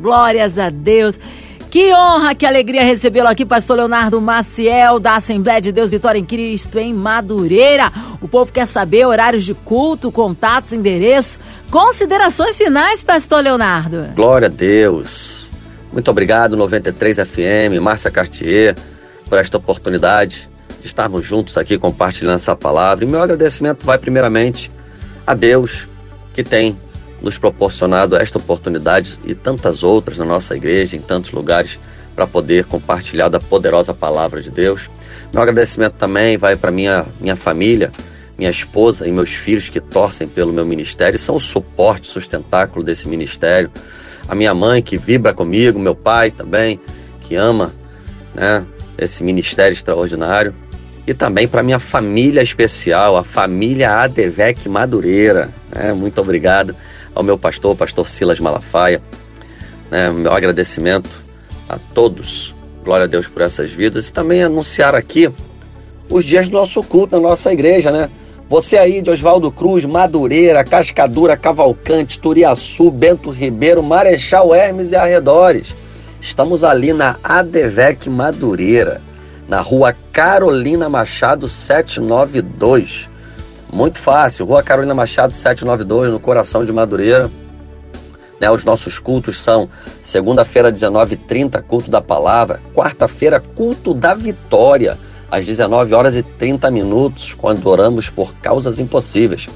Glórias 0.00 0.58
a 0.58 0.70
Deus. 0.70 1.18
Que 1.70 1.94
honra, 1.94 2.34
que 2.34 2.44
alegria 2.44 2.82
recebê-lo 2.82 3.28
aqui, 3.28 3.46
pastor 3.46 3.76
Leonardo 3.76 4.20
Maciel, 4.20 4.98
da 4.98 5.14
Assembleia 5.14 5.60
de 5.60 5.70
Deus 5.70 5.88
Vitória 5.88 6.18
em 6.18 6.24
Cristo, 6.24 6.80
em 6.80 6.92
Madureira. 6.92 7.92
O 8.20 8.26
povo 8.26 8.52
quer 8.52 8.66
saber 8.66 9.06
horários 9.06 9.44
de 9.44 9.54
culto, 9.54 10.10
contatos, 10.10 10.72
endereço. 10.72 11.38
Considerações 11.70 12.58
finais, 12.58 13.04
pastor 13.04 13.44
Leonardo. 13.44 14.06
Glória 14.16 14.46
a 14.46 14.50
Deus. 14.50 15.48
Muito 15.92 16.10
obrigado, 16.10 16.56
93 16.56 17.18
FM, 17.18 17.80
Márcia 17.80 18.10
Cartier, 18.10 18.74
por 19.28 19.38
esta 19.38 19.56
oportunidade 19.56 20.40
de 20.40 20.49
estarmos 20.84 21.24
juntos 21.24 21.56
aqui 21.56 21.78
compartilhando 21.78 22.36
essa 22.36 22.56
palavra. 22.56 23.04
E 23.04 23.08
meu 23.08 23.22
agradecimento 23.22 23.84
vai 23.84 23.98
primeiramente 23.98 24.70
a 25.26 25.34
Deus 25.34 25.88
que 26.32 26.42
tem 26.42 26.78
nos 27.20 27.36
proporcionado 27.36 28.16
esta 28.16 28.38
oportunidade 28.38 29.18
e 29.24 29.34
tantas 29.34 29.82
outras 29.82 30.18
na 30.18 30.24
nossa 30.24 30.56
igreja, 30.56 30.96
em 30.96 31.00
tantos 31.00 31.32
lugares, 31.32 31.78
para 32.14 32.26
poder 32.26 32.64
compartilhar 32.64 33.28
da 33.28 33.38
poderosa 33.38 33.94
palavra 33.94 34.40
de 34.40 34.50
Deus. 34.50 34.90
Meu 35.32 35.42
agradecimento 35.42 35.94
também 35.94 36.36
vai 36.36 36.56
para 36.56 36.70
minha, 36.70 37.06
minha 37.20 37.36
família, 37.36 37.90
minha 38.36 38.50
esposa 38.50 39.06
e 39.06 39.12
meus 39.12 39.30
filhos 39.30 39.68
que 39.68 39.80
torcem 39.80 40.26
pelo 40.26 40.52
meu 40.52 40.64
ministério, 40.64 41.18
são 41.18 41.36
o 41.36 41.40
suporte, 41.40 42.08
sustentáculo 42.08 42.84
desse 42.84 43.06
ministério. 43.06 43.70
A 44.26 44.34
minha 44.34 44.54
mãe 44.54 44.82
que 44.82 44.96
vibra 44.96 45.34
comigo, 45.34 45.78
meu 45.78 45.94
pai 45.94 46.30
também, 46.30 46.80
que 47.22 47.36
ama 47.36 47.72
né, 48.34 48.64
esse 48.96 49.22
ministério 49.22 49.74
extraordinário 49.74 50.54
e 51.06 51.14
também 51.14 51.48
para 51.48 51.62
minha 51.62 51.78
família 51.78 52.42
especial, 52.42 53.16
a 53.16 53.24
família 53.24 54.00
Adevec 54.00 54.68
Madureira. 54.68 55.50
Né? 55.74 55.92
Muito 55.92 56.20
obrigado 56.20 56.74
ao 57.14 57.22
meu 57.22 57.38
pastor, 57.38 57.76
pastor 57.76 58.08
Silas 58.08 58.38
Malafaia. 58.38 59.02
Né? 59.90 60.10
Meu 60.10 60.32
agradecimento 60.32 61.10
a 61.68 61.78
todos. 61.94 62.54
Glória 62.84 63.04
a 63.04 63.08
Deus 63.08 63.28
por 63.28 63.42
essas 63.42 63.70
vidas. 63.70 64.08
E 64.08 64.12
também 64.12 64.42
anunciar 64.42 64.94
aqui 64.94 65.30
os 66.08 66.24
dias 66.24 66.48
do 66.48 66.56
nosso 66.56 66.82
culto 66.82 67.16
na 67.16 67.28
nossa 67.28 67.52
igreja, 67.52 67.90
né? 67.90 68.10
Você 68.48 68.76
aí 68.76 69.00
de 69.00 69.08
Oswaldo 69.08 69.48
Cruz, 69.52 69.84
Madureira, 69.84 70.64
Cascadura, 70.64 71.36
Cavalcante, 71.36 72.18
Turiaçu, 72.18 72.90
Bento 72.90 73.30
Ribeiro, 73.30 73.80
Marechal 73.80 74.52
Hermes 74.52 74.90
e 74.90 74.96
arredores. 74.96 75.72
Estamos 76.20 76.64
ali 76.64 76.92
na 76.92 77.16
Adevec 77.22 78.10
Madureira, 78.10 79.00
na 79.50 79.60
rua 79.60 79.92
Carolina 80.12 80.88
Machado 80.88 81.48
792. 81.48 83.10
Muito 83.72 83.98
fácil, 83.98 84.46
rua 84.46 84.62
Carolina 84.62 84.94
Machado 84.94 85.32
792, 85.32 86.12
no 86.12 86.20
coração 86.20 86.64
de 86.64 86.72
Madureira. 86.72 87.28
Né, 88.40 88.48
os 88.48 88.62
nossos 88.64 89.00
cultos 89.00 89.42
são 89.42 89.68
segunda-feira, 90.00 90.72
19h30, 90.72 91.60
culto 91.62 91.90
da 91.90 92.00
palavra, 92.00 92.60
quarta-feira, 92.72 93.40
culto 93.40 93.92
da 93.92 94.14
vitória 94.14 94.96
às 95.28 95.44
19 95.44 95.94
horas 95.94 96.14
e 96.14 96.22
30 96.22 96.70
minutos, 96.70 97.34
quando 97.34 97.66
oramos 97.66 98.08
por 98.08 98.32
causas 98.36 98.78
impossíveis. 98.78 99.48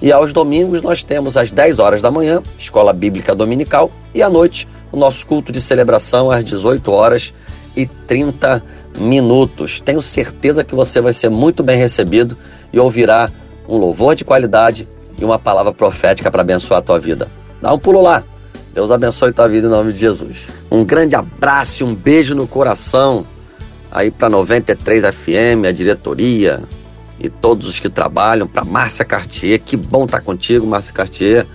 E 0.00 0.10
aos 0.12 0.32
domingos 0.32 0.80
nós 0.80 1.04
temos 1.04 1.36
às 1.36 1.50
10 1.50 1.78
horas 1.78 2.00
da 2.00 2.10
manhã, 2.10 2.42
escola 2.58 2.92
bíblica 2.92 3.34
dominical, 3.34 3.92
e 4.14 4.22
à 4.22 4.30
noite 4.30 4.66
o 4.90 4.96
nosso 4.96 5.26
culto 5.26 5.52
de 5.52 5.60
celebração 5.60 6.30
às 6.30 6.42
18 6.42 6.90
horas 6.90 7.34
e 7.76 7.86
30 7.86 8.62
minutos. 8.98 9.80
Tenho 9.80 10.02
certeza 10.02 10.64
que 10.64 10.74
você 10.74 11.00
vai 11.00 11.12
ser 11.12 11.28
muito 11.28 11.62
bem 11.62 11.78
recebido 11.78 12.36
e 12.72 12.78
ouvirá 12.78 13.30
um 13.68 13.76
louvor 13.76 14.14
de 14.14 14.24
qualidade 14.24 14.88
e 15.18 15.24
uma 15.24 15.38
palavra 15.38 15.72
profética 15.72 16.30
para 16.30 16.42
abençoar 16.42 16.80
a 16.80 16.82
tua 16.82 16.98
vida. 16.98 17.28
Dá 17.60 17.72
um 17.72 17.78
pulo 17.78 18.02
lá. 18.02 18.22
Deus 18.74 18.90
abençoe 18.90 19.32
tua 19.32 19.48
vida 19.48 19.66
em 19.66 19.70
nome 19.70 19.92
de 19.92 20.00
Jesus. 20.00 20.38
Um 20.70 20.84
grande 20.84 21.16
abraço 21.16 21.82
e 21.82 21.86
um 21.86 21.94
beijo 21.94 22.34
no 22.34 22.46
coração 22.46 23.26
aí 23.90 24.10
para 24.10 24.28
93 24.28 25.04
FM, 25.04 25.64
a 25.66 25.72
diretoria 25.72 26.62
e 27.18 27.30
todos 27.30 27.66
os 27.66 27.80
que 27.80 27.88
trabalham, 27.88 28.46
para 28.46 28.64
Márcia 28.64 29.04
Cartier, 29.04 29.58
que 29.58 29.76
bom 29.76 30.04
estar 30.04 30.18
tá 30.18 30.22
contigo, 30.22 30.66
Márcia 30.66 30.92
Cartier, 30.92 31.46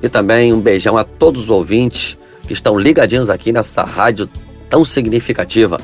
e 0.00 0.08
também 0.08 0.52
um 0.52 0.60
beijão 0.60 0.96
a 0.96 1.02
todos 1.02 1.44
os 1.44 1.50
ouvintes 1.50 2.16
que 2.46 2.52
estão 2.52 2.78
ligadinhos 2.78 3.28
aqui 3.28 3.52
nessa 3.52 3.82
rádio 3.82 4.28
tão 4.70 4.84
significativa. 4.84 5.80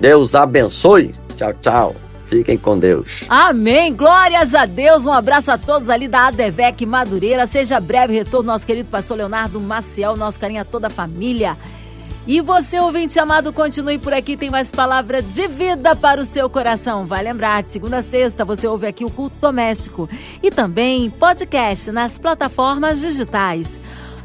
Deus 0.00 0.34
abençoe. 0.34 1.14
Tchau, 1.36 1.54
tchau. 1.60 1.96
Fiquem 2.26 2.58
com 2.58 2.78
Deus. 2.78 3.24
Amém. 3.28 3.94
Glórias 3.94 4.54
a 4.54 4.66
Deus. 4.66 5.06
Um 5.06 5.12
abraço 5.12 5.50
a 5.50 5.58
todos 5.58 5.88
ali 5.88 6.08
da 6.08 6.26
ADVEC 6.26 6.84
Madureira. 6.84 7.46
Seja 7.46 7.78
breve 7.78 8.14
retorno, 8.14 8.52
nosso 8.52 8.66
querido 8.66 8.88
pastor 8.88 9.18
Leonardo 9.18 9.60
Maciel, 9.60 10.16
nosso 10.16 10.38
carinho 10.38 10.60
a 10.60 10.64
toda 10.64 10.88
a 10.88 10.90
família. 10.90 11.56
E 12.26 12.40
você, 12.40 12.80
ouvinte 12.80 13.16
amado, 13.20 13.52
continue 13.52 14.00
por 14.00 14.12
aqui, 14.12 14.36
tem 14.36 14.50
mais 14.50 14.72
palavra 14.72 15.22
de 15.22 15.46
vida 15.46 15.94
para 15.94 16.20
o 16.20 16.24
seu 16.24 16.50
coração. 16.50 17.06
Vai 17.06 17.22
lembrar, 17.22 17.62
de 17.62 17.70
segunda 17.70 17.98
a 17.98 18.02
sexta 18.02 18.44
você 18.44 18.66
ouve 18.66 18.88
aqui 18.88 19.04
o 19.04 19.10
Culto 19.10 19.38
Doméstico 19.38 20.08
e 20.42 20.50
também 20.50 21.08
podcast 21.08 21.92
nas 21.92 22.18
plataformas 22.18 23.00
digitais. 23.00 23.78